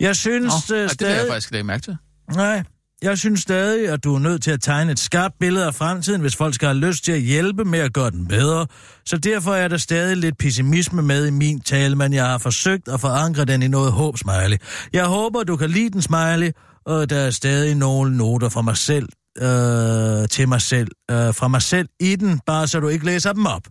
[0.00, 1.28] Jeg synes Nå, øh, ja, det jeg stadig...
[1.30, 1.96] faktisk ikke mærke til.
[2.34, 2.62] Nej,
[3.02, 6.20] jeg synes stadig, at du er nødt til at tegne et skarpt billede af fremtiden,
[6.20, 8.66] hvis folk skal have lyst til at hjælpe med at gøre den bedre.
[9.04, 12.88] Så derfor er der stadig lidt pessimisme med i min tale, men jeg har forsøgt
[12.88, 14.56] at forankre den i noget håb, Smiley.
[14.92, 16.50] Jeg håber, du kan lide den, Smiley,
[16.88, 19.08] og der er stadig nogle noter fra mig selv
[19.38, 23.32] øh, til mig selv, øh, fra mig selv i den, bare så du ikke læser
[23.32, 23.62] dem op.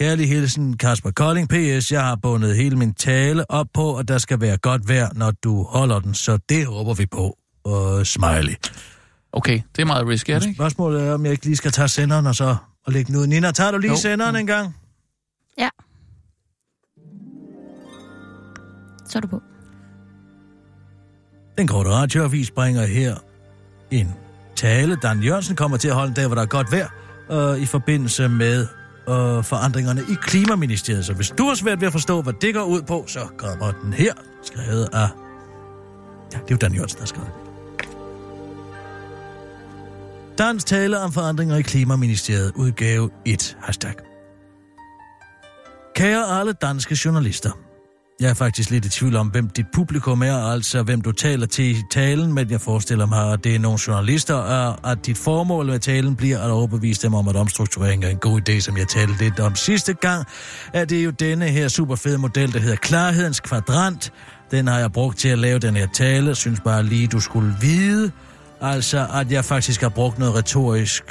[0.00, 1.48] Kærlig hilsen, Kasper Kolding.
[1.48, 1.92] P.S.
[1.92, 5.30] Jeg har bundet hele min tale op på, at der skal være godt vejr, når
[5.30, 7.38] du holder den, så det håber vi på.
[7.64, 8.54] Og smiley.
[9.32, 10.56] Okay, det er meget risky, er det ikke?
[10.56, 12.56] Spørgsmålet er, om jeg ikke lige skal tage senderen og så
[12.86, 13.26] og lægge den ud.
[13.26, 13.96] Nina, tager du lige Jo.
[13.96, 14.76] senderen en gang?
[15.58, 15.68] Ja.
[19.08, 19.42] Så er du på.
[21.58, 23.16] Den korte radioavis bringer her
[23.90, 24.14] en
[24.56, 24.96] tale.
[25.02, 26.88] Dan Jørgensen kommer til at holde en dag, hvor der er godt vejr,
[27.30, 28.66] øh, i forbindelse med
[29.08, 31.06] øh, forandringerne i Klimaministeriet.
[31.06, 33.72] Så hvis du har svært ved at forstå, hvad det går ud på, så kommer
[33.82, 35.08] den her, skrevet af...
[36.32, 37.30] Ja, det er jo Dan Jørgensen, der har skrevet.
[40.38, 43.94] Dans tale om forandringer i Klimaministeriet, udgave 1, hashtag.
[45.94, 47.50] Kære alle danske journalister.
[48.20, 51.46] Jeg er faktisk lidt i tvivl om, hvem dit publikum er, altså hvem du taler
[51.46, 55.18] til i talen, men jeg forestiller mig, at det er nogle journalister, og at dit
[55.18, 58.76] formål med talen bliver at overbevise dem om, at omstrukturering er en god idé, som
[58.76, 60.26] jeg talte lidt om sidste gang,
[60.72, 64.12] er det jo denne her super fede model, der hedder Klarhedens Kvadrant.
[64.50, 67.54] Den har jeg brugt til at lave den her tale, synes bare lige, du skulle
[67.60, 68.10] vide,
[68.60, 71.02] altså at jeg faktisk har brugt noget retorisk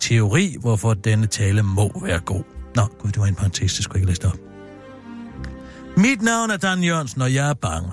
[0.00, 2.42] teori, hvorfor denne tale må være god.
[2.76, 4.45] Nå, gud, det var en parentes, det skulle jeg ikke læse op.
[5.96, 7.90] Mit navn er Dan Jørgensen, og jeg er bange.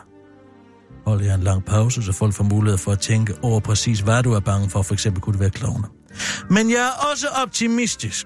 [1.05, 4.23] Holder jeg en lang pause, så folk får mulighed for at tænke over præcis, hvad
[4.23, 4.81] du er bange for.
[4.81, 5.83] For eksempel kunne det være klovne.
[6.49, 8.25] Men jeg er også optimistisk.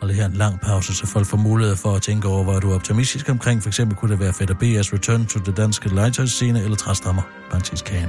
[0.00, 2.70] Hold her en lang pause, så folk får mulighed for at tænke over, hvad du
[2.70, 3.62] er optimistisk omkring.
[3.62, 4.92] For eksempel kunne det være Fætter B.S.
[4.92, 8.08] Return to the danske legetøjsscene eller Træstammer, Parenthes Kagen.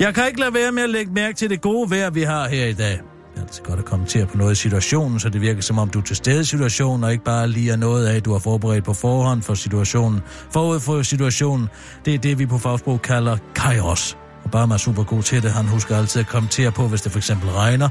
[0.00, 2.48] Jeg kan ikke lade være med at lægge mærke til det gode vejr, vi har
[2.48, 3.00] her i dag.
[3.34, 5.90] Det er altid godt at kommentere på noget i situationen, så det virker som om,
[5.90, 8.38] du er til stede i situationen, og ikke bare lige er noget af, du har
[8.38, 10.20] forberedt på forhånd for situationen.
[10.50, 11.68] Forud for situationen,
[12.04, 14.16] det er det, vi på fagsprog kalder kairos.
[14.44, 15.50] Og bare er super god til det.
[15.50, 17.88] Han husker altid at kommentere på, hvis det for eksempel regner.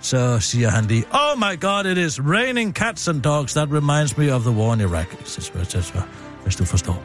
[0.00, 3.54] Så siger han lige, Oh my god, it is raining cats and dogs.
[3.54, 5.06] That reminds me of the war in Iraq.
[6.42, 7.02] Hvis du forstår.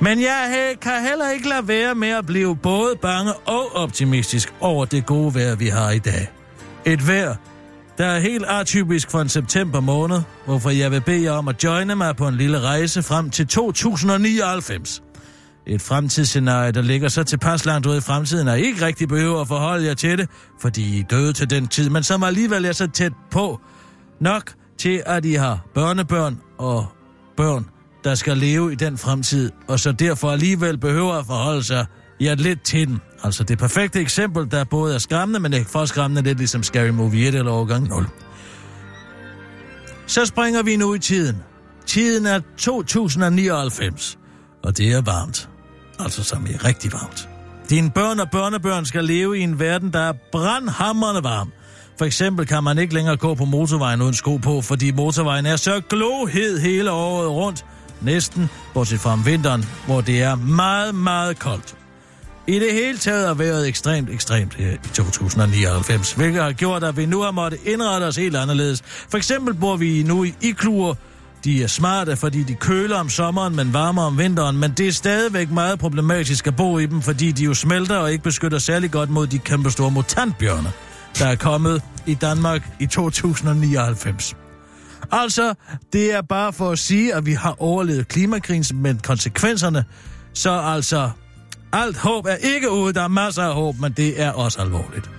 [0.00, 4.84] Men jeg kan heller ikke lade være med at blive både bange og optimistisk over
[4.84, 6.37] det gode vejr, vi har i dag.
[6.84, 7.34] Et vejr,
[7.98, 11.64] der er helt atypisk for en september måned, hvorfor jeg vil bede jer om at
[11.64, 15.02] joine mig på en lille rejse frem til 2099.
[15.66, 19.40] Et fremtidsscenarie, der ligger så tilpas langt ude i fremtiden, at I ikke rigtig behøver
[19.40, 20.28] at forholde jer til det,
[20.60, 23.60] fordi I døde til den tid, men som alligevel er så tæt på
[24.20, 26.86] nok til, at I har børnebørn og
[27.36, 27.66] børn,
[28.04, 31.86] der skal leve i den fremtid, og så derfor alligevel behøver at forholde sig
[32.20, 33.00] ja, lidt til den.
[33.22, 36.88] Altså det perfekte eksempel, der både er skræmmende, men ikke for skræmmende, lidt ligesom Scary
[36.88, 38.06] Movie 1 eller overgang 0.
[40.06, 41.36] Så springer vi nu i tiden.
[41.86, 44.18] Tiden er 2099,
[44.64, 45.48] og det er varmt.
[45.98, 47.28] Altså som er rigtig varmt.
[47.70, 51.52] Dine børn og børnebørn skal leve i en verden, der er brandhammerende varm.
[51.98, 55.56] For eksempel kan man ikke længere gå på motorvejen uden sko på, fordi motorvejen er
[55.56, 57.64] så glohed hele året rundt.
[58.00, 61.76] Næsten, bortset fra om vinteren, hvor det er meget, meget koldt.
[62.48, 66.96] I det hele taget har været ekstremt, ekstremt her i 2099, hvilket har gjort, at
[66.96, 68.82] vi nu har måttet indrette os helt anderledes.
[69.10, 70.94] For eksempel bor vi nu i igluer.
[71.44, 74.92] De er smarte, fordi de køler om sommeren, men varmer om vinteren, men det er
[74.92, 78.90] stadigvæk meget problematisk at bo i dem, fordi de jo smelter og ikke beskytter særlig
[78.90, 80.72] godt mod de kæmpe store mutantbjørne,
[81.18, 84.36] der er kommet i Danmark i 2099.
[85.12, 85.54] Altså,
[85.92, 89.84] det er bare for at sige, at vi har overlevet klimakrisen, men konsekvenserne,
[90.34, 91.10] så altså,
[91.72, 95.10] alt håb er ikke ude, der er masser af håb, men det er også alvorligt.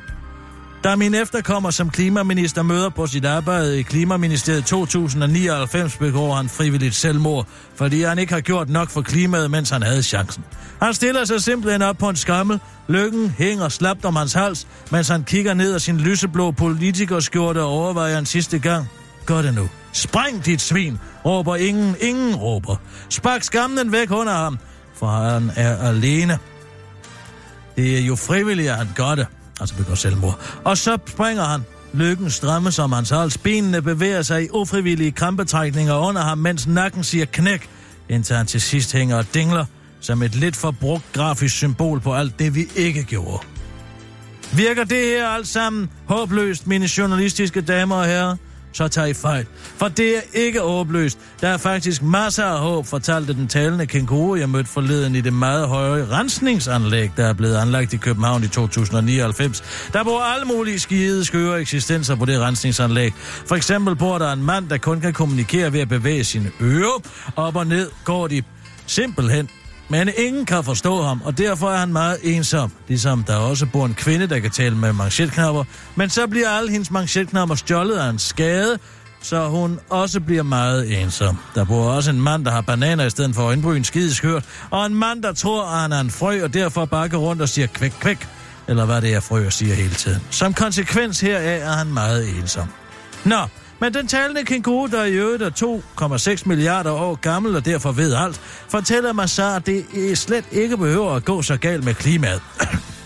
[0.83, 6.95] Da min efterkommer som klimaminister møder på sit arbejde i Klimaministeriet 2099, begår han frivilligt
[6.95, 10.43] selvmord, fordi han ikke har gjort nok for klimaet, mens han havde chancen.
[10.81, 12.59] Han stiller sig simpelthen op på en skammel.
[12.87, 17.69] Lykken hænger slapt om hans hals, mens han kigger ned af sin lyseblå politikerskjorte og
[17.69, 18.89] overvejer en sidste gang.
[19.25, 19.69] Gør det nu.
[19.93, 22.75] Spræng dit svin, råber ingen, ingen råber.
[23.09, 24.59] Spark skammen væk under ham,
[24.99, 26.39] for han er alene.
[27.75, 29.27] Det er jo frivilligt, at han gør det,
[29.59, 30.39] altså begår selvmord.
[30.63, 31.61] Og så springer han.
[31.93, 33.37] Lykken strammes om hans hals.
[33.37, 37.69] Benene bevæger sig i ufrivillige krampetrækninger under ham, mens nakken siger knæk,
[38.09, 39.65] indtil han til sidst hænger og dingler
[39.99, 43.43] som et lidt for brugt grafisk symbol på alt det, vi ikke gjorde.
[44.53, 48.35] Virker det her alt sammen håbløst, mine journalistiske damer og herrer?
[48.73, 49.45] Så tager I fejl.
[49.77, 51.19] For det er ikke overbløst.
[51.41, 55.33] Der er faktisk masser af håb, fortalte den talende kænguru, jeg mødte forleden i det
[55.33, 59.63] meget høje rensningsanlæg, der er blevet anlagt i København i 2099.
[59.93, 63.13] Der bor alle mulige skide, skøre eksistenser på det rensningsanlæg.
[63.45, 67.01] For eksempel bor der en mand, der kun kan kommunikere ved at bevæge sine ører.
[67.35, 68.43] Op og ned går de
[68.87, 69.49] simpelthen
[69.89, 72.71] men ingen kan forstå ham, og derfor er han meget ensom.
[72.87, 75.63] Ligesom der også bor en kvinde, der kan tale med manchetknapper,
[75.95, 78.79] men så bliver alle hendes manchetknapper stjålet af en skade,
[79.21, 81.37] så hun også bliver meget ensom.
[81.55, 84.95] Der bor også en mand, der har bananer i stedet for øjenbryn skideskørt, og en
[84.95, 87.67] mand, der tror, at han er en frø, og derfor bare går rundt og siger
[87.67, 88.27] kvæk, kvæk,
[88.67, 90.21] eller hvad det er, frøer siger hele tiden.
[90.29, 92.67] Som konsekvens heraf er han meget ensom.
[93.25, 93.39] Nå,
[93.79, 95.79] men den talende kænguru, der i øvrigt er
[96.37, 100.77] 2,6 milliarder år gammel og derfor ved alt, fortæller mig så, at det slet ikke
[100.77, 102.41] behøver at gå så galt med klimaet.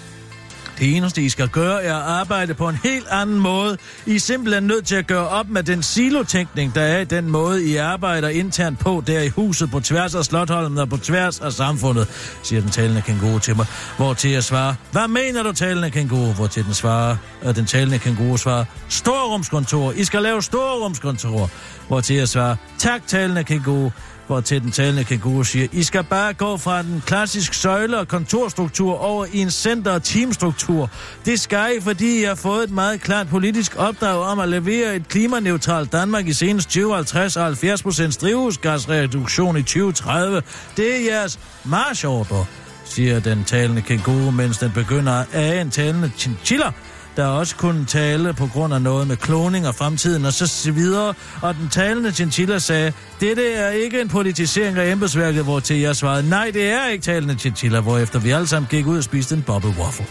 [0.80, 3.78] Det eneste, I skal gøre, er at arbejde på en helt anden måde.
[4.06, 7.30] I er simpelthen nødt til at gøre op med den silotænkning, der er i den
[7.30, 11.40] måde, I arbejder internt på der i huset på tværs af Slotholmen og på tværs
[11.40, 12.08] af samfundet,
[12.44, 13.66] siger den talende kænguru til mig.
[13.98, 16.32] Hvor til jeg svarer, hvad mener du, talende kænguru?
[16.34, 19.92] Hvor til den svarer, og øh, den talende kænguru svarer, storrumskontor.
[19.92, 21.50] I skal lave storrumskontor.
[21.88, 23.90] Hvor til jeg svarer, tak, talende kænguru
[24.28, 28.08] hvor til den talende kænguru siger, I skal bare gå fra den klassisk søjle- og
[28.08, 30.90] kontorstruktur over i en center- og teamstruktur.
[31.26, 34.96] Det skal I, fordi I har fået et meget klart politisk opdrag om at levere
[34.96, 40.42] et klimaneutralt Danmark i senest 2050 og 70 procents drivhusgasreduktion i 2030.
[40.78, 42.46] Det er jeres marchordre,
[42.86, 46.72] siger den talende kænguru, mens den begynder at en talende chinchilla,
[47.18, 51.14] der også kunne tale på grund af noget med kloning og fremtiden og så videre.
[51.42, 55.96] Og den talende chinchilla sagde, dette er ikke en politisering af embedsværket, hvor til jeg
[55.96, 59.04] svarede, nej, det er ikke talende chinchilla, hvor efter vi alle sammen gik ud og
[59.04, 60.06] spiste en bobble waffle.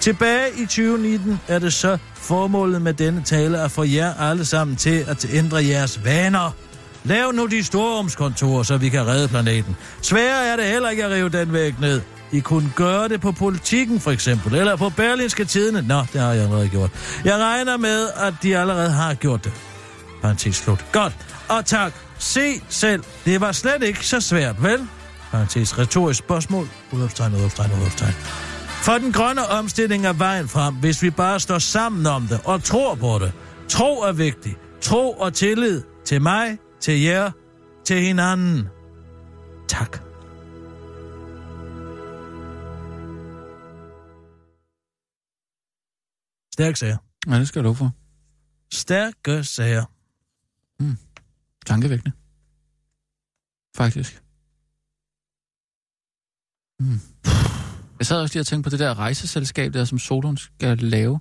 [0.00, 4.76] Tilbage i 2019 er det så formålet med denne tale at få jer alle sammen
[4.76, 6.50] til at ændre jeres vaner.
[7.04, 9.76] Lav nu de storrumskontorer, så vi kan redde planeten.
[10.02, 12.00] Sværere er det heller ikke at rive den væg ned.
[12.32, 15.82] I kunne gøre det på politikken for eksempel, eller på Berlinske Tidene.
[15.82, 16.90] Nå, det har jeg allerede gjort.
[17.24, 19.52] Jeg regner med, at de allerede har gjort det.
[20.22, 20.84] Parenthes slut.
[20.92, 21.12] Godt.
[21.48, 21.92] Og tak.
[22.18, 23.04] Se selv.
[23.24, 24.88] Det var slet ikke så svært, vel?
[25.30, 26.68] Parenthes retorisk spørgsmål.
[26.92, 28.14] Udopstegn, udopstegn, udopstegn.
[28.82, 32.64] For den grønne omstilling er vejen frem, hvis vi bare står sammen om det og
[32.64, 33.32] tror på det.
[33.68, 34.58] Tro er vigtigt.
[34.82, 37.30] Tro og tillid til mig, til jer,
[37.86, 38.68] til hinanden.
[39.68, 40.07] Tak.
[46.58, 46.96] Stærk sager.
[47.28, 47.92] Ja, det skal du for.
[48.72, 49.84] Stærke sager.
[51.66, 52.16] Tankevækkende.
[53.76, 54.22] Faktisk.
[56.80, 57.00] Mm.
[57.98, 61.20] Jeg sad også lige og tænkte på det der rejseselskab der, som Solon skal lave.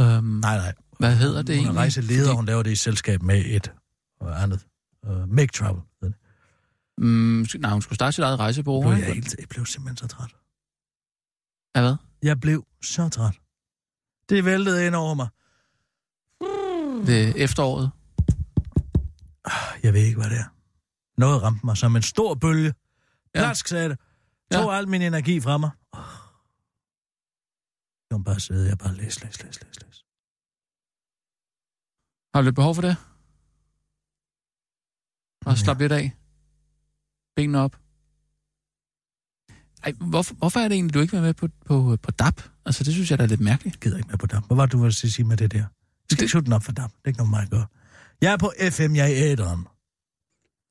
[0.00, 0.74] Um, Nej, nej.
[0.98, 1.78] Hvad hedder det hun egentlig?
[1.78, 3.72] er rejseleder, hun laver det i selskab med et
[4.20, 4.66] og andet.
[5.06, 5.82] Uh, make Travel.
[6.98, 8.92] Mm, nej, hun skulle starte sit eget rejsebureau.
[8.92, 10.30] Er jeg, helt, jeg blev simpelthen så træt.
[11.76, 11.96] Ja, hvad?
[12.22, 13.43] Jeg blev så træt.
[14.28, 15.28] Det væltede ind over mig.
[17.06, 17.90] Det er efteråret.
[19.82, 20.48] Jeg ved ikke, hvad det er.
[21.20, 22.74] Noget ramte mig som en stor bølge.
[23.34, 23.40] Ja.
[23.40, 23.98] Plask, sagde det.
[24.52, 24.76] Tog Ja.
[24.78, 25.70] al min energi fra mig.
[28.10, 30.04] Jeg må bare sidde, jeg bare læs, læs, læs, læs, læs.
[32.34, 32.96] Har du lidt behov for det?
[35.46, 36.16] Og slap lidt af.
[37.36, 37.76] Benene op.
[39.84, 42.40] Ej, hvorfor, hvorfor er det egentlig, du ikke vil med på, på, på DAP?
[42.66, 43.74] Altså, det synes jeg da er lidt mærkeligt.
[43.76, 44.46] Jeg gider ikke med på DAP.
[44.46, 45.58] Hvad var det, du ville sige med det der?
[45.58, 46.90] Skal Det- ikke slutte den op for DAP.
[46.90, 47.66] Det er ikke noget mig at gøre.
[48.20, 49.66] Jeg er på FM, jeg er i æderen.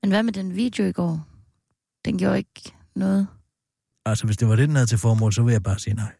[0.03, 1.27] Men hvad med den video i går?
[2.05, 3.27] Den gjorde ikke noget.
[4.05, 6.11] Altså, hvis det var det, den havde til formål, så vil jeg bare sige nej.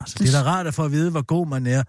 [0.00, 1.82] Altså, det er da rart at få at vide, hvor god man er,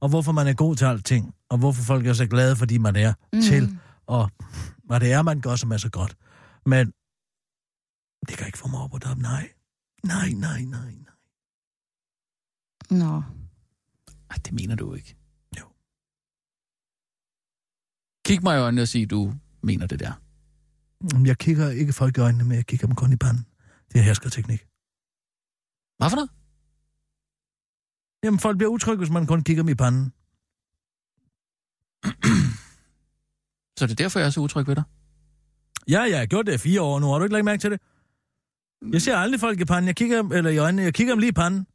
[0.00, 2.96] og hvorfor man er god til alting, og hvorfor folk er så glade, fordi man
[2.96, 3.40] er mm.
[3.42, 4.30] til, og
[4.84, 6.16] hvad det er, man gør, som er så godt.
[6.66, 6.92] Men
[8.28, 9.18] det kan ikke få mig op på dem.
[9.18, 9.52] Nej.
[10.04, 11.14] Nej, nej, nej, nej.
[12.90, 13.22] Nå.
[14.30, 15.16] Ej, det mener du ikke.
[15.60, 15.64] Jo.
[18.24, 20.12] Kig mig i øjnene og sig, du mener det der.
[21.26, 23.46] Jeg kigger ikke folk i øjnene, men jeg kigger dem kun i panden.
[23.92, 24.66] Det er herskerteknik.
[25.98, 26.30] Hvad for noget?
[28.24, 30.12] Jamen, folk bliver utrygge, hvis man kun kigger dem i panden.
[33.78, 34.84] Så det er derfor, jeg er så utryg ved dig?
[35.88, 37.06] Ja, jeg har gjort det i fire år nu.
[37.06, 37.80] Har du ikke lagt mærke til det?
[38.92, 39.86] Jeg ser aldrig folk i panden.
[39.86, 40.82] Jeg kigger eller i øjnene.
[40.82, 41.66] Jeg kigger dem lige i panden.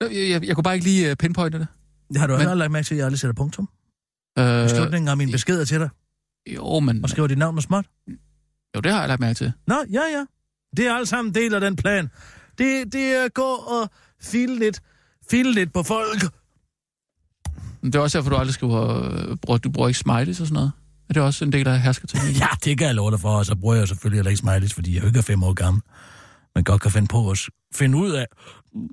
[0.00, 1.66] Jeg, jeg, jeg kunne bare ikke lige uh, pinpointe det.
[2.16, 3.68] Har du Men- lagt mærke til, at jeg aldrig sætter punktum.
[4.38, 5.88] Øh, Øh, slutningen af mine beskeder til dig,
[6.54, 7.04] jo, men...
[7.04, 7.86] og skriver dit navn med småt.
[8.76, 9.52] Jo, det har jeg lagt mærke til.
[9.66, 10.24] Nå, ja, ja.
[10.76, 12.10] Det er alt sammen del af den plan.
[12.58, 13.90] Det, det er at gå og
[14.22, 14.80] file lidt,
[15.30, 16.22] file lidt på folk.
[17.80, 19.10] Men det er også derfor, du aldrig skriver...
[19.12, 20.72] øh, bruger- Du bruger ikke smileys og sådan noget.
[21.08, 22.40] Er det også en del af herskerteknikken?
[22.40, 24.74] Ja, det kan jeg love dig for, og så bruger jeg selvfølgelig heller ikke smileys,
[24.74, 25.82] fordi jeg jo ikke er fem år gammel.
[26.54, 27.38] Man godt kan finde på at
[27.74, 28.26] finde ud af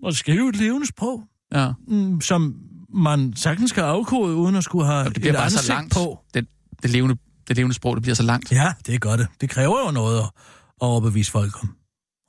[0.07, 1.71] at skrive et levende sprog, Ja.
[1.87, 2.55] mm, som
[2.93, 5.93] man sagtens kan afkode, uden at skulle have det bliver et bare så langt.
[5.93, 6.19] på.
[6.33, 6.47] Det,
[6.83, 8.51] det, levende, det levende sprog, det bliver så langt.
[8.51, 9.27] Ja, det gør det.
[9.41, 10.31] Det kræver jo noget at, at
[10.79, 11.63] overbevise folk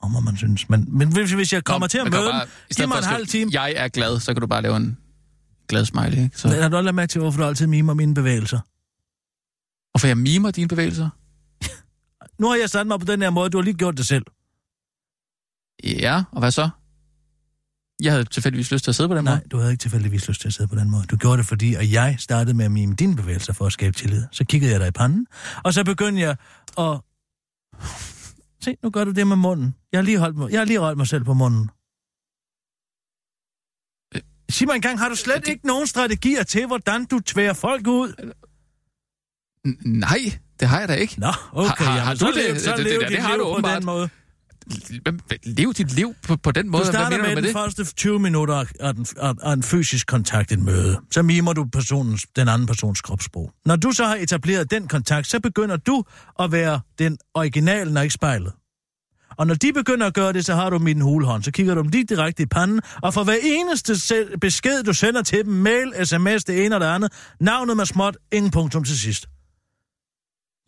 [0.01, 0.69] om, om man synes.
[0.69, 2.97] Men, men hvis, hvis jeg kommer Nå, til at møde dem, bare- i giv mig
[2.97, 3.51] en halv time.
[3.53, 4.97] Jeg er glad, så kan du bare lave en
[5.69, 6.37] glad smiley, ikke?
[6.37, 8.59] Så, Men har du lagt mærke til, hvorfor du altid mimer mine bevægelser?
[9.93, 11.09] og for jeg mimer dine bevægelser?
[12.41, 14.23] Nu har jeg sat mig på den her måde, du har lige gjort det selv.
[15.83, 16.69] Ja, og hvad så?
[18.01, 19.49] Jeg havde tilfældigvis lyst til at sidde på den Nej, måde.
[19.49, 21.03] du havde ikke tilfældigvis lyst til at sidde på den måde.
[21.05, 23.95] Du gjorde det, fordi at jeg startede med at mime dine bevægelser for at skabe
[23.97, 24.23] tillid.
[24.31, 25.27] Så kiggede jeg dig i panden,
[25.63, 26.35] og så begyndte jeg
[26.77, 26.99] at...
[28.61, 29.75] Se, nu gør du det med munden.
[29.91, 31.69] Jeg har lige, holdt mig, jeg har lige holdt mig selv på munden.
[34.49, 37.87] Sig mig engang, har du slet Det- ikke nogen strategier til, hvordan du tværer folk
[37.87, 38.09] ud?
[39.67, 40.17] N- nej,
[40.59, 41.19] det har jeg da ikke.
[41.19, 42.61] Nå, okay, Har- har- jamen, har du lev, det?
[42.61, 43.77] så Det- det- lev det- dit det har du på åbenbart.
[43.77, 44.09] den måde.
[45.03, 46.83] Hvem- Lev dit liv på, på den måde.
[46.83, 47.53] Du Hvad starter du med med den det?
[47.53, 50.99] første 20 minutter af, den, af, af en fysisk kontakt, et møde.
[51.11, 53.51] Så mimer du personens, den anden persons kropssprog.
[53.65, 56.03] Når du så har etableret den kontakt, så begynder du
[56.39, 58.53] at være den originale, og ikke spejlet.
[59.37, 61.43] Og når de begynder at gøre det, så har du min hulhånd.
[61.43, 63.93] Så kigger du dem lige direkte i panden, og for hver eneste
[64.41, 67.11] besked, du sender til dem, mail, sms, det ene og det andet,
[67.41, 69.25] navnet med småt, ingen punktum til sidst.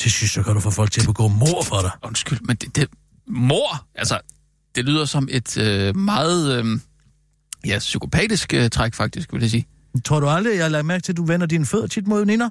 [0.01, 1.91] Til sidst, så kan du få folk til at begå mor for dig.
[2.03, 2.87] Undskyld, men det, det...
[3.29, 3.87] Mor!
[3.95, 4.19] Altså,
[4.75, 6.59] det lyder som et øh, meget...
[6.59, 6.79] Øh,
[7.65, 9.67] ja, psykopatisk øh, træk, faktisk, vil jeg sige.
[10.05, 12.19] Tror du aldrig, jeg har lagt mærke til, at du vender dine fødder tit mod
[12.19, 12.49] veninder?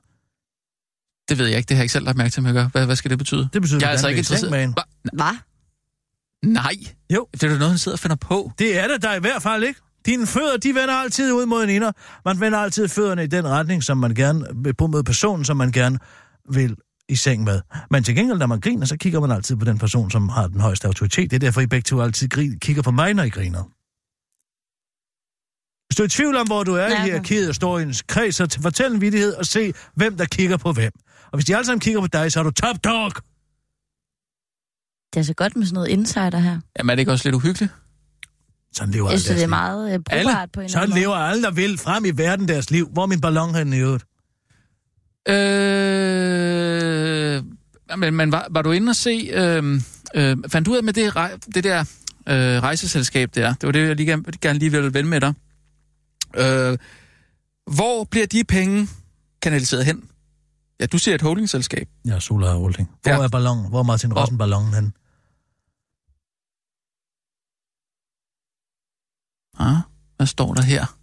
[1.28, 2.68] Det ved jeg ikke, det har jeg ikke selv lagt mærke til, at jeg gør.
[2.68, 3.48] Hvad, hvad skal det betyde?
[3.52, 4.60] Det betyder, jeg er altså ikke vil med interesseret.
[4.60, 4.74] hende.
[4.74, 5.12] Hva?
[5.12, 5.36] Hvad?
[6.52, 6.74] Nej.
[7.14, 7.26] Jo.
[7.32, 8.52] Det er da noget, han sidder og finder på.
[8.58, 9.80] Det er det der i hvert fald ikke.
[10.06, 11.92] Dine fødder, de vender altid ud mod en inder.
[12.24, 15.72] Man vender altid fødderne i den retning, som man gerne på mod personen, som man
[15.72, 15.98] gerne
[16.52, 16.76] vil
[17.09, 17.61] i seng med.
[17.90, 20.48] Men til gengæld, når man griner, så kigger man altid på den person, som har
[20.48, 21.30] den højeste autoritet.
[21.30, 23.64] Det er derfor, I begge to altid grin, kigger på mig, når I griner.
[25.88, 27.82] Hvis du er i tvivl om, hvor du er i Ja, hierarkiet og står i
[27.82, 30.92] en kreds, så fortæl en vittighed og se, hvem der kigger på hvem.
[31.32, 33.12] Og hvis de alle sammen kigger på dig, så er du top dog.
[35.14, 36.61] Det er så godt med sådan noget insider her.
[36.78, 37.72] Jamen, er det ikke også lidt uhyggeligt?
[38.72, 39.50] Sådan lever Jeg alle synes, det er liv.
[39.50, 41.00] meget øh, brugbart på en eller Sådan anden måde.
[41.00, 42.88] lever alle, der vil frem i verden deres liv.
[42.92, 44.04] Hvor er min ballon henne i øvrigt?
[45.28, 45.38] Øh,
[47.98, 49.30] men, men var, var du inde og se...
[49.32, 49.80] Øh,
[50.14, 51.14] øh, fandt du ud af med det,
[51.54, 51.80] det der
[52.28, 53.54] øh, rejseselskab der?
[53.54, 55.34] Det var det, jeg lige gerne, gerne lige ville vende med dig.
[56.36, 56.78] Øh,
[57.76, 58.88] hvor bliver de penge
[59.42, 60.10] kanaliseret hen?
[60.80, 61.88] Ja, du siger et holdingselskab.
[62.06, 62.90] Ja, Solar Holding.
[63.02, 63.18] Hvor Ja.
[63.22, 63.68] er ballonen?
[63.68, 64.92] Hvor er Martin Hvor- Rossen ballonen henne?
[69.58, 69.76] Ah,
[70.16, 70.97] hvad står der her?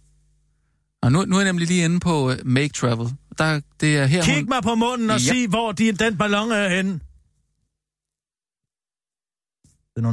[1.06, 3.08] Og nu, nu er jeg nemlig lige inde på uh, Make Travel.
[3.38, 4.48] Der, det er her, Kig hun...
[4.48, 5.32] mig på munden og Ja.
[5.32, 7.00] sig, hvor de, den ballon er henne.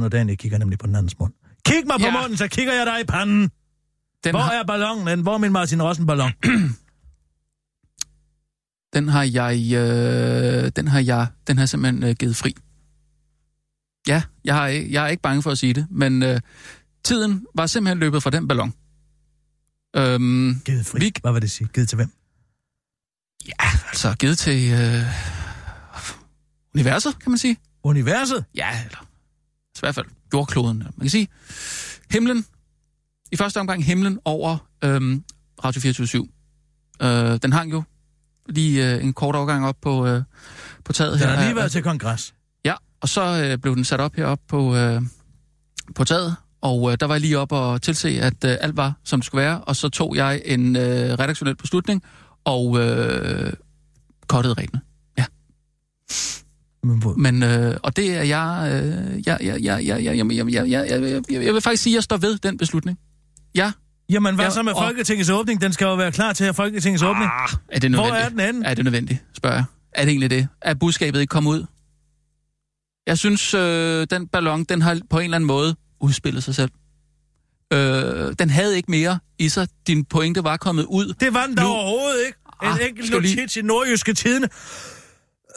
[0.08, 1.32] Dagen, jeg kigger nemlig på den andens mund.
[1.64, 2.20] Kig mig på Ja.
[2.20, 3.50] munden, så kigger jeg dig i panden.
[4.24, 5.22] Den, Hvor har, er ballonen henne?
[5.22, 6.32] Hvor er min Martin Rossen ballon?
[8.94, 9.72] den har jeg...
[9.74, 11.26] Øh, den har jeg...
[11.46, 12.54] Den har simpelthen øh, givet fri.
[14.08, 16.40] Ja, jeg, har, jeg er ikke bange for at sige det, men øh,
[17.04, 18.74] tiden var simpelthen løbet fra den ballon.
[19.96, 20.98] Øhm, Givet fri.
[21.00, 21.68] Vi- Hvad vil det sige?
[21.74, 22.10] Givet til hvem?
[23.48, 25.02] ja, altså givet til øh,
[26.74, 27.56] universet, kan man sige.
[27.82, 28.44] Universet?
[28.54, 28.98] Ja, eller
[29.76, 30.78] i hvert fald jordkloden.
[30.78, 31.28] Man kan sige,
[32.10, 32.44] himlen,
[33.32, 35.24] i første omgang himlen over øhm,
[35.64, 36.28] Radio 24
[37.02, 37.82] øh, Den hang jo
[38.48, 40.22] lige øh, en kort overgang op på, øh,
[40.84, 41.36] på taget Den her.
[41.36, 42.34] har lige været til kongres.
[42.64, 45.02] Ja, og så øh, blev den sat op herop på, øh,
[45.94, 48.92] på taget, og øh, der var jeg lige op og tilse, at øh, alt var,
[49.04, 52.02] som det skulle være, og så tog jeg en øh, redaktionel beslutning,
[52.44, 53.52] og øh,
[54.26, 54.80] kottede reglene.
[56.82, 60.16] Men hvor- Men, øh, og det er jeg, øh, jeg, jeg, jeg, jeg, jeg, jeg,
[60.30, 62.98] jeg, jeg, jeg, jeg, jeg, jeg vil faktisk sige, at jeg står ved den beslutning.
[63.54, 63.72] Ja.
[64.10, 65.60] Jamen, hvad Ja, så med og- Folketingets åbning?
[65.60, 67.30] Den skal jo være klar til at Folketingets åbning.
[67.42, 68.24] Ah, er det Hvor nødvendigt?
[68.24, 68.66] er den henne?
[68.66, 69.64] Er det nødvendigt, spørger jeg.
[69.92, 70.48] Er det egentlig det?
[70.62, 71.64] Er budskabet ikke kommet ud?
[73.06, 76.70] Jeg synes, øh, den ballon, den har på en eller anden måde udspillet sig selv.
[77.72, 79.68] Øh, den havde ikke mere i sig.
[79.86, 81.14] Din pointe var kommet ud.
[81.20, 82.38] Det var den der Nu- overhovedet ikke.
[82.62, 84.48] En Ah, enkelt du lige- notits i nordjyske tidene.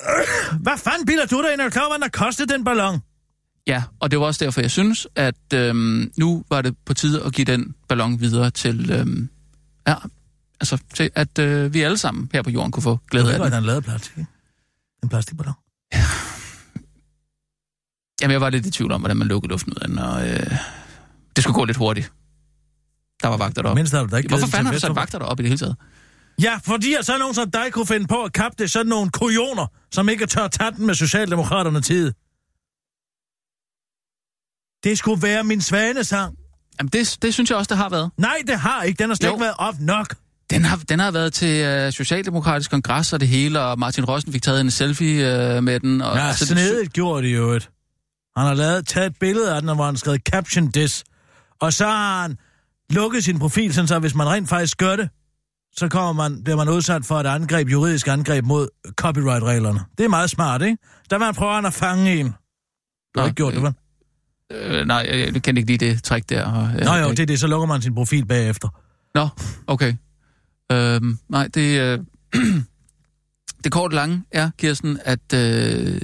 [0.10, 3.00] Øh, Hvad fanden bilder du dig ind, og klar, hvad der kostede den ballon?
[3.68, 7.24] Ja, og det var også derfor, jeg synes, at øhm, nu var det på tide
[7.24, 9.30] at give den ballon videre til, øhm,
[9.88, 9.96] ja,
[10.60, 13.32] altså til, at øh, vi alle sammen her på jorden kunne få Det glæde var
[13.32, 13.46] af den.
[13.48, 14.18] at han lavede plastik.
[14.18, 14.30] ikke?
[15.04, 15.54] En plastikballon.
[18.22, 20.28] Jamen, jeg var lidt i tvivl om, hvordan man lukkede luften ud af den, og
[20.30, 20.52] øh,
[21.36, 22.12] det skulle gå lidt hurtigt.
[23.24, 23.82] Der var vagter deroppe.
[23.92, 25.76] Har du da ikke Hvorfor fanden har du sat vagter deroppe i det hele taget?
[26.42, 29.10] Ja, fordi at så nogen som dig kunne finde på at kappe det sådan nogle
[29.12, 32.14] kujoner, som ikke tør tage den med Socialdemokraterne tid.
[34.84, 36.36] Det skulle være min svanesang.
[36.80, 38.12] Jamen, det, det synes jeg også, det har været.
[38.18, 38.98] Nej, det har ikke.
[39.04, 39.34] Den har slet Jo.
[39.34, 40.16] ikke været op nok.
[40.50, 44.34] Den har, den har været til øh, Socialdemokratisk Kongres og det hele, og Martin Rossen
[44.34, 46.02] fik taget en selfie øh, med den.
[46.02, 47.70] Og, Ja, altså, det- snedigt gjort det jo et.
[48.38, 51.04] Han har lavet, taget et billede af den, hvor han har skrevet caption this.
[51.60, 52.38] Og så har han
[52.90, 55.10] lukket sin profil, sådan så hvis man rent faktisk gør det,
[55.78, 59.80] så kommer man, bliver man udsat for et angreb, juridisk angreb mod copyright-reglerne.
[59.98, 60.78] Det er meget smart, ikke?
[61.10, 62.26] Der var han prøver han at fange en.
[62.26, 62.32] Du
[63.20, 63.74] har Nå, ikke gjort det, vel?
[64.52, 66.46] Øh, nej, jeg, kender ikke lige det træk der.
[66.46, 68.70] Og, øh, Nå jo, jeg- det er det, så lukker man sin profil bagefter.
[69.16, 69.28] Nå,
[69.68, 69.94] okay.
[70.72, 71.80] Øhm, nej, det...
[71.80, 72.00] Øh,
[73.64, 76.02] det kort lange er, Kirsten, at øh,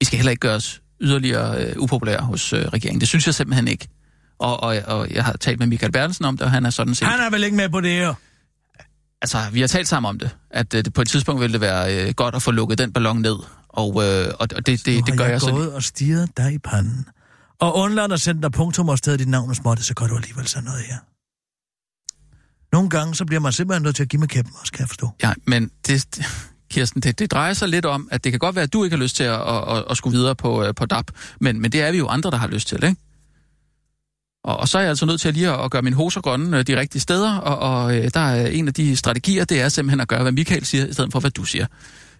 [0.00, 3.00] vi skal heller ikke gøre os yderligere øh, upopulære hos øh, regeringen.
[3.00, 3.88] Det synes jeg simpelthen ikke.
[4.38, 6.94] Og, og, og jeg har talt med Michael Bertelsen om det, og han er sådan
[6.94, 7.08] set...
[7.08, 8.14] Han er vel ikke med på det her?
[9.22, 11.60] Altså, vi har talt sammen om det, at øh, det på et tidspunkt ville det
[11.60, 13.36] være øh, godt at få lukket den ballon ned.
[13.68, 15.50] Og, øh, og det, det, Nu det har gør jeg, jeg så...
[15.50, 17.06] gået og stirret dig i panden.
[17.60, 20.16] Og undladt at sende dig punktum og stedet dit navn og småtte, så gør du
[20.16, 20.96] alligevel sådan noget her.
[22.72, 24.88] Nogle gange, så bliver man simpelthen nødt til at give mig kæppen også, kan jeg
[24.88, 25.10] forstå.
[25.22, 26.18] Ja, men det,
[26.70, 28.96] Kirsten, det, det drejer sig lidt om, at det kan godt være, at du ikke
[28.96, 31.10] har lyst til at, at, at, at skulle videre på, øh, på DAP,
[31.40, 32.96] men, men det er vi jo andre, der har lyst til, ikke?
[34.44, 36.58] Og, og så er jeg altså nødt til lige at, at gøre mine hoser grønne
[36.58, 39.68] øh, de rigtige steder, og, og øh, der er en af de strategier, det er
[39.68, 41.66] simpelthen at gøre, hvad Michael siger, i stedet for, hvad du siger.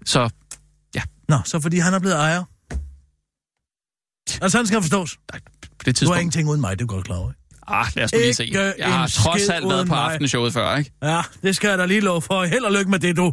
[0.04, 0.30] Så
[1.28, 2.44] Nå, så fordi han er blevet ejer.
[4.42, 5.16] Og sådan skal forstås.
[5.16, 5.40] på det
[5.84, 6.20] Du har tidspunkt...
[6.20, 7.32] ingenting uden mig, det er godt klar over.
[7.66, 8.44] Ah, lad os nu lige se.
[8.46, 10.12] Ikke Jeg har trods alt været på mig.
[10.12, 10.92] aftenshowet før, ikke?
[11.02, 12.44] Ja, det skal jeg da lige love for.
[12.44, 13.32] Held og lykke med det, du.